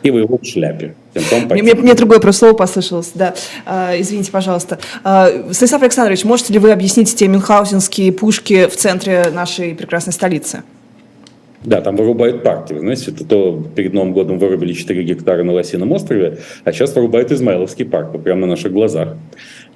и 0.02 0.10
воевал 0.10 0.38
в 0.42 0.46
шляпе. 0.46 0.94
Тем 1.14 1.48
Мне, 1.50 1.62
мне- 1.62 1.74
мне 1.74 1.94
другое 1.94 2.18
просто 2.18 2.40
слово 2.40 2.54
послышалось, 2.54 3.12
да. 3.14 3.34
А, 3.64 3.94
извините, 3.98 4.30
пожалуйста. 4.30 4.78
А, 5.02 5.28
Станислав 5.52 5.82
Александрович, 5.82 6.24
можете 6.24 6.52
ли 6.52 6.58
вы 6.58 6.72
объяснить 6.72 7.14
те 7.14 7.28
мюнхгаузенские 7.28 8.12
пушки 8.12 8.66
в 8.66 8.76
центре 8.76 9.30
нашей 9.32 9.74
прекрасной 9.74 10.12
столицы? 10.12 10.62
Да, 11.64 11.80
там 11.80 11.96
вырубают 11.96 12.44
парки. 12.44 12.74
Вы 12.74 12.80
знаете, 12.80 13.10
это 13.10 13.24
то 13.24 13.64
перед 13.74 13.92
Новым 13.92 14.12
годом 14.12 14.38
вырубили 14.38 14.72
4 14.72 15.02
гектара 15.02 15.42
на 15.42 15.52
Лосином 15.52 15.90
острове, 15.90 16.38
а 16.64 16.72
сейчас 16.72 16.94
вырубают 16.94 17.32
Измайловский 17.32 17.84
парк 17.84 18.22
прямо 18.22 18.42
на 18.42 18.46
наших 18.48 18.72
глазах. 18.72 19.16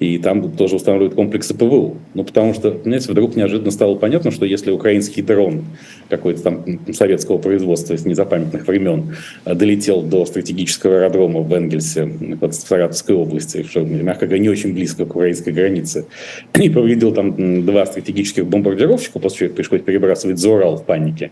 И 0.01 0.17
там 0.17 0.51
тоже 0.53 0.77
устанавливают 0.77 1.13
комплексы 1.13 1.53
ПВО. 1.53 1.95
Ну, 2.15 2.23
потому 2.23 2.55
что, 2.55 2.75
знаете, 2.83 3.11
вдруг 3.11 3.35
неожиданно 3.35 3.69
стало 3.69 3.93
понятно, 3.93 4.31
что 4.31 4.47
если 4.47 4.71
украинский 4.71 5.21
дрон 5.21 5.63
какой-то 6.09 6.41
там 6.41 6.65
советского 6.91 7.37
производства 7.37 7.95
с 7.95 8.03
незапамятных 8.03 8.67
времен 8.67 9.15
э, 9.45 9.53
долетел 9.53 10.01
до 10.01 10.25
стратегического 10.25 10.95
аэродрома 10.95 11.41
в 11.41 11.53
Энгельсе, 11.53 12.05
в 12.05 12.51
Саратовской 12.51 13.15
области, 13.15 13.61
что, 13.61 13.81
мягко 13.81 14.25
говоря, 14.25 14.41
не 14.41 14.49
очень 14.49 14.73
близко 14.73 15.05
к 15.05 15.11
украинской 15.15 15.51
границе, 15.51 16.07
и 16.59 16.67
повредил 16.67 17.13
там 17.13 17.63
два 17.63 17.85
стратегических 17.85 18.47
бомбардировщика, 18.47 19.19
после 19.19 19.37
чего 19.37 19.49
их 19.49 19.55
пришлось 19.55 19.81
перебрасывать 19.81 20.39
за 20.39 20.49
Урал 20.49 20.77
в 20.77 20.83
панике, 20.83 21.29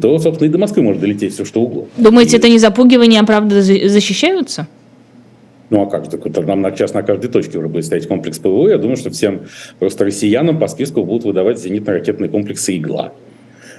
то, 0.00 0.18
собственно, 0.18 0.48
и 0.48 0.50
до 0.50 0.56
Москвы 0.56 0.82
может 0.82 1.02
долететь 1.02 1.34
все, 1.34 1.44
что 1.44 1.60
угодно. 1.60 1.90
Думаете, 1.98 2.36
И- 2.36 2.38
это 2.38 2.48
не 2.48 2.58
запугивание, 2.58 3.20
а 3.20 3.24
правда 3.26 3.60
за- 3.60 3.86
защищаются? 3.90 4.66
Ну, 5.70 5.82
а 5.82 5.86
как 5.86 6.04
же? 6.04 6.10
Так 6.10 6.46
нам 6.46 6.62
на- 6.62 6.70
сейчас 6.70 6.94
на 6.94 7.02
каждой 7.02 7.28
точке 7.30 7.58
уже 7.58 7.68
будет 7.68 7.84
стоять 7.84 8.08
комплекс 8.08 8.38
ПВО. 8.38 8.68
Я 8.68 8.78
думаю, 8.78 8.96
что 8.96 9.10
всем 9.10 9.42
просто 9.78 10.04
россиянам 10.04 10.58
по 10.58 10.66
списку 10.68 11.04
будут 11.04 11.24
выдавать 11.24 11.58
зенитно-ракетные 11.58 12.28
комплексы 12.28 12.76
«Игла». 12.76 13.12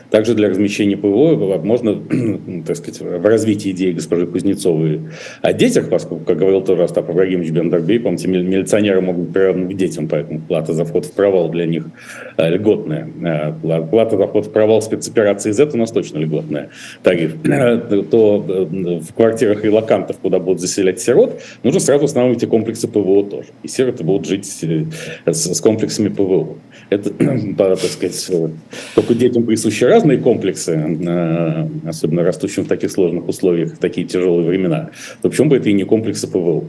Также 0.09 0.33
для 0.33 0.49
размещения 0.49 0.97
ПВО 0.97 1.35
можно, 1.63 1.95
так 2.65 2.75
сказать, 2.75 2.99
в 3.01 3.25
развитии 3.25 3.71
идеи 3.71 3.91
госпожи 3.91 4.25
Кузнецовой 4.25 5.01
о 5.41 5.53
детях, 5.53 5.89
поскольку, 5.89 6.25
как 6.25 6.37
говорил 6.37 6.61
тоже 6.61 6.83
Остап 6.83 7.09
Ибрагимович 7.11 7.51
Бендербей, 7.51 7.99
помните, 7.99 8.27
мили- 8.27 8.43
милиционеры 8.43 9.01
могут 9.01 9.29
быть 9.29 9.75
к 9.75 9.77
детям, 9.77 10.07
поэтому 10.07 10.39
плата 10.39 10.73
за 10.73 10.85
вход 10.85 11.05
в 11.05 11.11
провал 11.11 11.49
для 11.49 11.65
них 11.65 11.85
э, 12.37 12.49
льготная. 12.49 13.07
Э, 13.21 13.51
пла- 13.61 13.87
Плата 13.87 14.17
за 14.17 14.25
вход 14.27 14.47
в 14.47 14.51
провал 14.51 14.81
спецоперации 14.81 15.51
Z 15.51 15.71
у 15.73 15.77
нас 15.77 15.91
точно 15.91 16.17
льготная 16.19 16.69
тариф. 17.03 17.35
Э, 17.49 17.77
То 18.09 18.39
в 18.39 19.13
квартирах 19.13 19.63
и 19.65 19.69
локантов, 19.69 20.17
куда 20.17 20.39
будут 20.39 20.59
заселять 20.61 20.99
сирот, 20.99 21.41
нужно 21.63 21.79
сразу 21.79 22.05
устанавливать 22.05 22.41
и 22.43 22.47
комплексы 22.47 22.87
ПВО 22.87 23.23
тоже. 23.23 23.49
И 23.63 23.67
сироты 23.67 24.03
будут 24.03 24.27
жить 24.27 24.45
с, 25.25 25.61
комплексами 25.61 26.09
ПВО. 26.09 26.55
Это, 26.89 27.09
так 27.57 27.77
сказать, 27.79 28.31
только 28.95 29.13
детям 29.13 29.43
присущи 29.43 29.83
разные 29.99 30.17
комплексы, 30.17 30.71
э, 30.71 31.67
особенно 31.87 32.23
растущим 32.23 32.63
в 32.63 32.67
таких 32.67 32.91
сложных 32.91 33.27
условиях, 33.27 33.73
в 33.73 33.77
такие 33.77 34.07
тяжелые 34.07 34.47
времена. 34.47 34.89
То 35.21 35.29
почему 35.29 35.49
бы 35.49 35.57
это 35.57 35.69
и 35.69 35.73
не 35.73 35.83
комплексы 35.83 36.27
ПВО? 36.27 36.63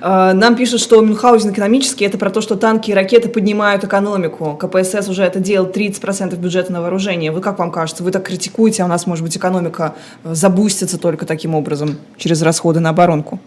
А, 0.00 0.34
нам 0.34 0.56
пишут, 0.56 0.80
что 0.80 1.00
Мюнхгаузен 1.00 1.50
экономический– 1.52 2.04
это 2.06 2.18
про 2.18 2.30
то, 2.30 2.40
что 2.40 2.56
танки 2.56 2.90
и 2.90 2.94
ракеты 2.94 3.28
поднимают 3.28 3.84
экономику. 3.84 4.58
КПСС 4.60 5.08
уже 5.08 5.22
это 5.22 5.40
делал 5.40 5.66
30% 5.66 6.36
бюджета 6.38 6.72
на 6.72 6.80
вооружение. 6.80 7.32
Вы 7.32 7.40
как 7.40 7.58
вам 7.58 7.72
кажется? 7.72 8.02
Вы 8.04 8.10
так 8.10 8.24
критикуете, 8.24 8.82
а 8.82 8.86
у 8.86 8.88
нас, 8.88 9.06
может 9.06 9.24
быть, 9.24 9.36
экономика 9.36 9.94
забустится 10.24 10.98
только 10.98 11.26
таким 11.26 11.54
образом, 11.54 11.96
через 12.18 12.42
расходы 12.42 12.80
на 12.80 12.90
оборонку? 12.90 13.40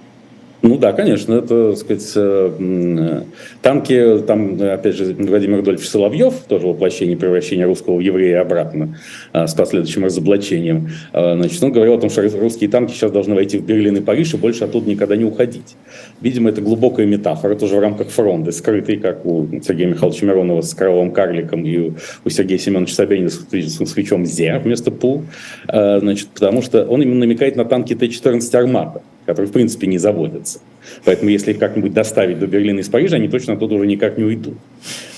Ну 0.62 0.78
да, 0.78 0.93
конечно, 0.93 1.34
это, 1.34 1.71
так 1.71 1.78
сказать, 1.80 2.12
э, 2.15 3.21
танки, 3.63 4.19
там, 4.28 4.62
опять 4.62 4.95
же, 4.95 5.15
Владимир 5.17 5.58
Рудольфович 5.58 5.89
Соловьев, 5.89 6.36
тоже 6.47 6.67
воплощение 6.67 7.17
превращения 7.17 7.65
русского 7.65 7.95
в 7.95 8.00
еврея 8.00 8.41
обратно, 8.41 8.95
э, 9.34 9.47
с 9.47 9.56
последующим 9.56 10.06
разоблачением, 10.06 10.89
э, 11.13 11.36
значит, 11.36 11.63
он 11.63 11.71
говорил 11.71 11.95
о 11.95 11.97
том, 11.97 12.12
что 12.12 12.21
русские 12.39 12.69
танки 12.69 12.91
сейчас 12.91 13.12
должны 13.12 13.34
войти 13.34 13.58
в 13.58 13.65
Берлин 13.65 13.97
и 13.97 14.02
Париж 14.02 14.36
и 14.36 14.38
больше 14.38 14.65
оттуда 14.65 14.88
никогда 14.88 15.15
не 15.15 15.26
уходить. 15.26 15.76
Видимо, 16.21 16.52
это 16.52 16.62
глубокая 16.62 17.08
метафора, 17.08 17.56
тоже 17.56 17.78
в 17.78 17.80
рамках 17.80 18.10
фронта, 18.10 18.52
скрытый, 18.52 18.97
как 18.97 19.26
у 19.26 19.47
Сергея 19.63 19.88
Михайловича 19.88 20.28
Миронова 20.28 20.62
с 20.62 20.76
кровавым 20.76 21.12
карликом 21.12 21.65
и 21.65 21.93
у 22.24 22.30
Сергея 22.30 22.60
Семеновича 22.60 22.93
Собянина 22.93 23.30
с, 23.30 23.89
свечом 23.89 24.28
ЗЕ 24.28 24.60
вместо 24.60 24.91
ПУ, 24.91 25.24
значит, 25.67 26.28
потому 26.28 26.62
что 26.62 26.86
он 26.86 27.02
именно 27.02 27.21
намекает 27.21 27.56
на 27.56 27.65
танки 27.65 27.95
Т-14 27.95 28.56
«Армата», 28.56 29.02
которые, 29.26 29.50
в 29.50 29.54
принципе, 29.54 29.88
не 29.88 29.98
заводятся. 29.98 30.60
Поэтому, 31.06 31.30
если 31.30 31.52
их 31.52 31.60
как-нибудь 31.60 31.94
доставить 31.94 32.39
до 32.39 32.48
Берлина 32.48 32.80
из 32.80 32.89
Парижа, 32.89 33.15
они 33.17 33.28
точно 33.28 33.54
оттуда 33.54 33.76
уже 33.76 33.88
никак 33.88 34.17
не 34.17 34.24
уйдут. 34.24 34.58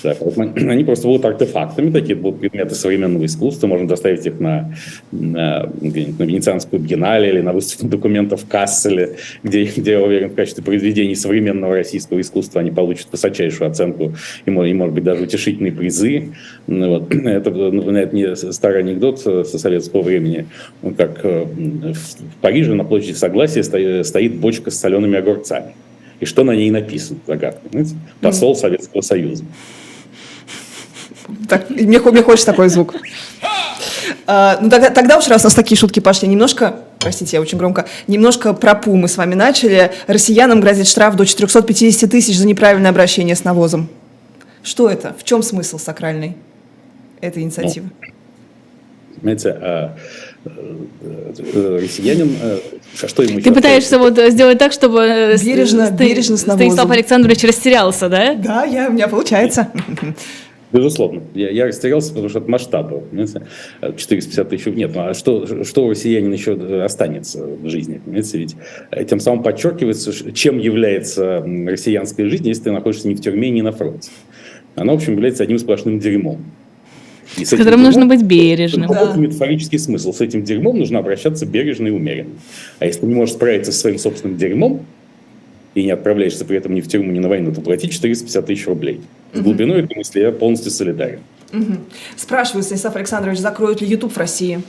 Да, 0.04 0.14
они 0.56 0.84
просто 0.84 1.06
будут 1.06 1.24
артефактами, 1.24 1.90
такие 1.90 2.14
будут 2.14 2.40
предметы 2.40 2.74
современного 2.74 3.24
искусства. 3.24 3.66
Можно 3.66 3.88
доставить 3.88 4.26
их 4.26 4.38
на, 4.38 4.74
на, 5.10 5.70
на 5.80 6.22
Венецианскую 6.24 6.80
биеннале 6.80 7.30
или 7.30 7.40
на 7.40 7.52
выставку 7.52 7.86
документов 7.86 8.42
в 8.42 8.48
Касселе, 8.48 9.16
где, 9.42 9.64
где, 9.64 9.92
я 9.92 10.02
уверен, 10.02 10.30
в 10.30 10.34
качестве 10.34 10.62
произведений 10.62 11.14
современного 11.14 11.74
российского 11.74 12.20
искусства 12.20 12.60
они 12.60 12.70
получат 12.70 13.08
высочайшую 13.10 13.70
оценку 13.70 14.14
и, 14.44 14.50
и 14.50 14.74
может 14.74 14.94
быть, 14.94 15.04
даже 15.04 15.22
утешительные 15.22 15.72
призы. 15.72 16.32
Ну 16.66 16.88
вот. 16.90 17.14
Это, 17.34 17.50
ну, 17.50 17.90
это 17.90 18.14
не 18.14 18.36
старый 18.36 18.80
анекдот 18.80 19.20
со 19.20 19.44
советского 19.44 20.02
времени, 20.02 20.46
как 20.96 21.20
э, 21.24 21.44
в 21.44 22.36
Париже 22.40 22.74
на 22.74 22.84
площади 22.84 23.12
Согласия 23.12 23.62
стоит 23.62 24.34
бочка 24.36 24.70
с 24.70 24.78
солеными 24.78 25.18
огурцами. 25.18 25.63
И 26.24 26.26
что 26.26 26.42
на 26.42 26.52
ней 26.52 26.70
написано? 26.70 27.18
Загадка. 27.26 27.60
Понимаете? 27.68 27.96
Посол 28.22 28.56
Советского 28.56 29.02
Союза. 29.02 29.44
Так, 31.50 31.68
мне, 31.68 32.00
мне 32.00 32.22
хочется 32.22 32.46
такой 32.46 32.70
звук. 32.70 32.94
А, 34.26 34.58
ну 34.58 34.70
тогда, 34.70 34.88
тогда 34.88 35.18
уж 35.18 35.28
раз 35.28 35.42
у 35.42 35.44
нас 35.44 35.54
такие 35.54 35.76
шутки 35.76 36.00
пошли, 36.00 36.26
немножко, 36.26 36.76
простите, 36.98 37.36
я 37.36 37.42
очень 37.42 37.58
громко, 37.58 37.84
немножко 38.06 38.54
про 38.54 38.74
ПУ 38.74 38.96
мы 38.96 39.06
с 39.06 39.18
вами 39.18 39.34
начали. 39.34 39.92
Россиянам 40.06 40.62
грозит 40.62 40.86
штраф 40.86 41.14
до 41.14 41.26
450 41.26 42.10
тысяч 42.10 42.38
за 42.38 42.46
неправильное 42.46 42.90
обращение 42.90 43.36
с 43.36 43.44
навозом. 43.44 43.90
Что 44.62 44.88
это? 44.88 45.14
В 45.18 45.24
чем 45.24 45.42
смысл 45.42 45.78
сакральный 45.78 46.38
этой 47.20 47.42
инициативы? 47.42 47.90
Ну, 48.00 49.20
понимаете, 49.20 49.50
а, 49.50 49.98
россиянин, 51.54 52.36
а, 52.42 53.08
что 53.08 53.22
ему 53.22 53.40
Ты 53.40 53.52
пытаешься 53.52 53.98
вот 53.98 54.18
сделать 54.18 54.58
так, 54.58 54.72
чтобы 54.72 55.36
бережно, 55.44 55.90
бережно 55.90 56.36
с. 56.36 56.40
Станислав 56.40 56.90
Александрович 56.90 57.44
растерялся, 57.44 58.08
да? 58.08 58.34
Да, 58.34 58.64
я, 58.64 58.88
у 58.88 58.92
меня 58.92 59.08
получается. 59.08 59.68
Безусловно. 60.74 61.22
Я, 61.34 61.50
я 61.50 61.66
растерялся, 61.66 62.08
потому 62.10 62.28
что 62.28 62.40
от 62.40 62.48
масштаба. 62.48 62.98
Понимаете? 62.98 63.42
450 63.80 64.48
тысяч. 64.48 64.66
Нет, 64.66 64.90
ну 64.92 65.02
а 65.02 65.14
что, 65.14 65.64
что 65.64 65.86
у 65.86 65.90
россиянин 65.90 66.32
еще 66.32 66.54
останется 66.82 67.46
в 67.46 67.68
жизни? 67.68 68.00
Понимаете? 68.04 68.38
Ведь 68.38 68.56
тем 69.08 69.20
самым 69.20 69.44
подчеркивается, 69.44 70.12
чем 70.32 70.58
является 70.58 71.40
россиянская 71.40 72.28
жизнь, 72.28 72.48
если 72.48 72.64
ты 72.64 72.72
находишься 72.72 73.06
не 73.06 73.14
в 73.14 73.20
тюрьме, 73.20 73.50
не 73.50 73.62
на 73.62 73.70
фронте. 73.70 74.10
Она, 74.74 74.94
в 74.94 74.96
общем, 74.96 75.12
является 75.12 75.44
одним 75.44 75.58
сплошным 75.58 76.00
дерьмом. 76.00 76.44
И 77.36 77.44
с, 77.44 77.48
с 77.48 77.50
которым 77.50 77.80
дерьмом, 77.80 77.84
нужно 77.84 78.06
быть 78.06 78.22
бережным. 78.22 78.90
Это 78.90 79.14
да. 79.14 79.16
метафорический 79.16 79.78
смысл. 79.78 80.12
С 80.12 80.20
этим 80.20 80.44
дерьмом 80.44 80.78
нужно 80.78 80.98
обращаться 80.98 81.46
бережно 81.46 81.88
и 81.88 81.90
умеренно. 81.90 82.34
А 82.78 82.86
если 82.86 83.00
ты 83.00 83.06
не 83.06 83.14
можешь 83.14 83.34
справиться 83.34 83.72
со 83.72 83.80
своим 83.80 83.98
собственным 83.98 84.36
дерьмом, 84.36 84.86
и 85.74 85.82
не 85.82 85.90
отправляешься 85.90 86.44
при 86.44 86.56
этом 86.56 86.74
ни 86.74 86.80
в 86.80 86.88
тюрьму, 86.88 87.10
ни 87.10 87.18
на 87.18 87.28
войну, 87.28 87.52
то 87.52 87.60
плати 87.60 87.90
450 87.90 88.46
тысяч 88.46 88.66
рублей. 88.66 89.00
С 89.32 89.40
глубиной 89.40 89.80
этой 89.80 89.96
мысли 89.96 90.20
я 90.20 90.30
полностью 90.30 90.70
солидарен. 90.70 91.20
Угу. 91.52 91.74
Спрашиваю, 92.16 92.62
Станислав 92.62 92.96
Александрович, 92.96 93.38
закроют 93.38 93.80
ли 93.80 93.88
YouTube 93.88 94.12
в 94.12 94.18
России? 94.18 94.62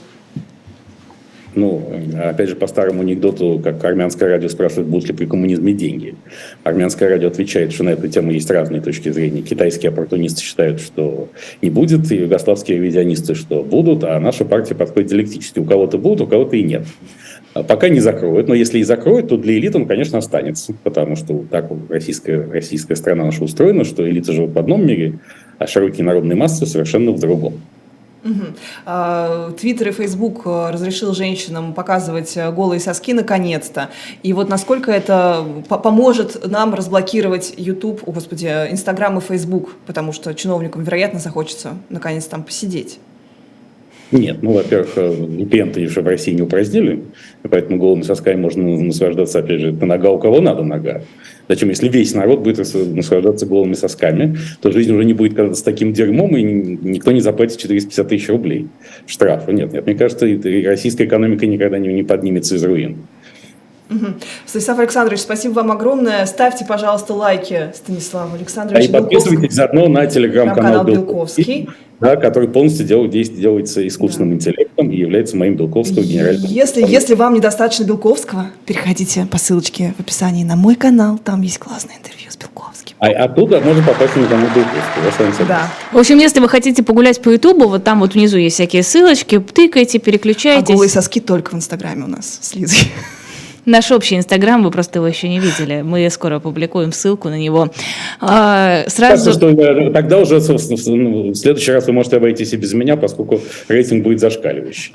Ну, 1.56 1.82
опять 2.22 2.50
же, 2.50 2.54
по 2.54 2.66
старому 2.66 3.00
анекдоту, 3.00 3.58
как 3.64 3.82
армянское 3.82 4.28
радио 4.28 4.50
спрашивает, 4.50 4.88
будут 4.88 5.08
ли 5.08 5.14
при 5.14 5.24
коммунизме 5.24 5.72
деньги. 5.72 6.14
Армянское 6.64 7.08
радио 7.08 7.28
отвечает, 7.28 7.72
что 7.72 7.82
на 7.82 7.90
эту 7.90 8.08
тему 8.08 8.30
есть 8.30 8.50
разные 8.50 8.82
точки 8.82 9.10
зрения. 9.10 9.40
Китайские 9.40 9.88
оппортунисты 9.88 10.42
считают, 10.42 10.82
что 10.82 11.30
не 11.62 11.70
будет, 11.70 12.12
и 12.12 12.16
югославские 12.16 12.76
ревизионисты, 12.76 13.34
что 13.34 13.62
будут, 13.62 14.04
а 14.04 14.20
наша 14.20 14.44
партия 14.44 14.74
подходит 14.74 15.08
диалектически. 15.08 15.58
У 15.58 15.64
кого-то 15.64 15.96
будут, 15.96 16.20
у 16.20 16.26
кого-то 16.26 16.56
и 16.56 16.62
нет. 16.62 16.84
А 17.54 17.62
пока 17.62 17.88
не 17.88 18.00
закроют, 18.00 18.48
но 18.48 18.54
если 18.54 18.80
и 18.80 18.82
закроют, 18.82 19.28
то 19.28 19.38
для 19.38 19.54
элиты 19.54 19.78
он, 19.78 19.86
конечно, 19.86 20.18
останется, 20.18 20.74
потому 20.84 21.16
что 21.16 21.42
так 21.50 21.70
российская, 21.88 22.46
российская 22.46 22.96
страна 22.96 23.24
наша 23.24 23.42
устроена, 23.42 23.84
что 23.84 24.06
элита 24.06 24.30
живет 24.34 24.50
в 24.50 24.58
одном 24.58 24.86
мире, 24.86 25.20
а 25.56 25.66
широкие 25.66 26.04
народные 26.04 26.36
массы 26.36 26.66
совершенно 26.66 27.12
в 27.12 27.18
другом. 27.18 27.54
А, 28.84 29.52
Твиттер 29.52 29.88
и 29.88 29.92
Фейсбук 29.92 30.42
э, 30.46 30.70
разрешил 30.70 31.14
женщинам 31.14 31.72
показывать 31.74 32.36
э, 32.36 32.50
голые 32.52 32.80
соски 32.80 33.12
наконец-то. 33.12 33.90
И 34.22 34.32
вот 34.32 34.48
насколько 34.48 34.90
это 34.90 35.46
поможет 35.68 36.48
нам 36.48 36.74
разблокировать 36.74 37.54
YouTube, 37.56 38.02
о 38.06 38.12
господи, 38.12 38.46
Инстаграм 38.46 39.18
и 39.18 39.20
Фейсбук, 39.20 39.74
потому 39.86 40.12
что 40.12 40.34
чиновникам, 40.34 40.82
вероятно, 40.82 41.18
захочется 41.20 41.76
наконец 41.88 42.26
там 42.26 42.42
посидеть. 42.42 42.98
Нет, 44.12 44.36
ну, 44.40 44.52
во-первых, 44.52 44.96
VPN-то 44.96 45.80
еще 45.80 46.00
в 46.00 46.06
России 46.06 46.32
не 46.32 46.42
упразднили, 46.42 47.02
поэтому 47.42 47.78
голыми 47.78 48.02
сосками 48.02 48.36
можно 48.36 48.62
наслаждаться, 48.62 49.40
опять 49.40 49.60
же, 49.60 49.72
нога 49.72 50.10
у 50.10 50.18
кого 50.18 50.40
надо 50.40 50.62
нога. 50.62 51.02
Зачем, 51.48 51.68
если 51.70 51.88
весь 51.88 52.14
народ 52.14 52.40
будет 52.40 52.58
наслаждаться 52.58 53.46
голыми 53.46 53.74
сосками, 53.74 54.36
то 54.60 54.70
жизнь 54.70 54.92
уже 54.92 55.04
не 55.04 55.12
будет 55.12 55.34
казаться 55.34 55.64
таким 55.64 55.92
дерьмом, 55.92 56.36
и 56.36 56.42
никто 56.42 57.10
не 57.10 57.20
заплатит 57.20 57.58
450 57.58 58.08
тысяч 58.08 58.28
рублей 58.28 58.68
штрафа. 59.06 59.50
Нет, 59.52 59.72
нет, 59.72 59.86
мне 59.86 59.96
кажется, 59.96 60.26
российская 60.64 61.04
экономика 61.06 61.46
никогда 61.46 61.78
не 61.78 62.02
поднимется 62.04 62.54
из 62.54 62.64
руин. 62.64 62.98
Угу. 63.88 64.06
Станислав 64.46 64.78
Александрович, 64.78 65.20
спасибо 65.20 65.54
вам 65.54 65.72
огромное. 65.72 66.26
Ставьте, 66.26 66.64
пожалуйста, 66.64 67.14
лайки 67.14 67.72
Станиславу 67.74 68.34
Александровичу. 68.34 68.82
А 68.82 68.88
и 68.88 68.92
подписывайтесь 68.92 69.54
заодно 69.54 69.88
на 69.88 70.06
телеграм-канал 70.06 70.84
Белковский. 70.84 71.62
Белковский 71.62 71.68
да, 72.00 72.16
который 72.16 72.48
полностью 72.48 72.86
дел, 72.86 73.06
делается 73.08 73.86
искусственным 73.86 74.30
да. 74.30 74.36
интеллектом 74.36 74.90
и 74.90 74.96
является 74.96 75.36
моим 75.36 75.56
Белковского 75.56 76.02
генеральным. 76.02 76.50
Если, 76.50 76.84
если 76.86 77.14
вам 77.14 77.34
недостаточно 77.34 77.84
Белковского, 77.84 78.50
переходите 78.66 79.26
по 79.30 79.38
ссылочке 79.38 79.94
в 79.96 80.00
описании 80.00 80.44
на 80.44 80.56
мой 80.56 80.74
канал, 80.74 81.18
там 81.18 81.42
есть 81.42 81.58
классное 81.58 81.96
интервью 81.96 82.30
с 82.30 82.36
Белковским. 82.36 82.96
А 82.98 83.08
оттуда 83.08 83.60
можно 83.60 83.82
попасть 83.82 84.16
на 84.16 84.26
канал 84.26 84.48
Белковского. 84.54 85.46
Да. 85.48 85.68
В 85.92 85.98
общем, 85.98 86.18
если 86.18 86.40
вы 86.40 86.48
хотите 86.48 86.82
погулять 86.82 87.20
по 87.22 87.30
Ютубу, 87.30 87.68
вот 87.68 87.84
там 87.84 88.00
вот 88.00 88.14
внизу 88.14 88.36
есть 88.36 88.54
всякие 88.54 88.82
ссылочки, 88.82 89.38
тыкайте, 89.38 89.98
переключайтесь. 89.98 90.70
А 90.70 90.72
голые 90.72 90.90
соски 90.90 91.20
только 91.20 91.50
в 91.50 91.54
Инстаграме 91.54 92.04
у 92.04 92.08
нас 92.08 92.38
с 92.42 92.54
Лизой. 92.54 92.88
Наш 93.66 93.90
общий 93.90 94.16
Инстаграм, 94.16 94.62
вы 94.62 94.70
просто 94.70 95.00
его 95.00 95.08
еще 95.08 95.28
не 95.28 95.40
видели. 95.40 95.82
Мы 95.82 96.08
скоро 96.08 96.36
опубликуем 96.36 96.92
ссылку 96.92 97.28
на 97.28 97.38
него. 97.38 97.68
А, 98.20 98.84
сразу... 98.86 99.32
что, 99.32 99.50
э, 99.50 99.90
тогда 99.90 100.18
уже 100.18 100.40
ну, 100.40 101.30
в 101.30 101.34
следующий 101.34 101.72
раз 101.72 101.86
вы 101.88 101.92
можете 101.92 102.16
обойтись 102.16 102.52
и 102.52 102.56
без 102.56 102.72
меня, 102.74 102.96
поскольку 102.96 103.40
рейтинг 103.68 104.04
будет 104.04 104.20
зашкаливающий. 104.20 104.94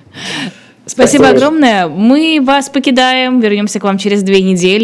Спасибо 0.86 1.30
огромное. 1.30 1.88
Мы 1.88 2.40
вас 2.42 2.70
покидаем. 2.70 3.40
Вернемся 3.40 3.80
к 3.80 3.84
вам 3.84 3.98
через 3.98 4.24
две 4.24 4.42
недели. 4.42 4.80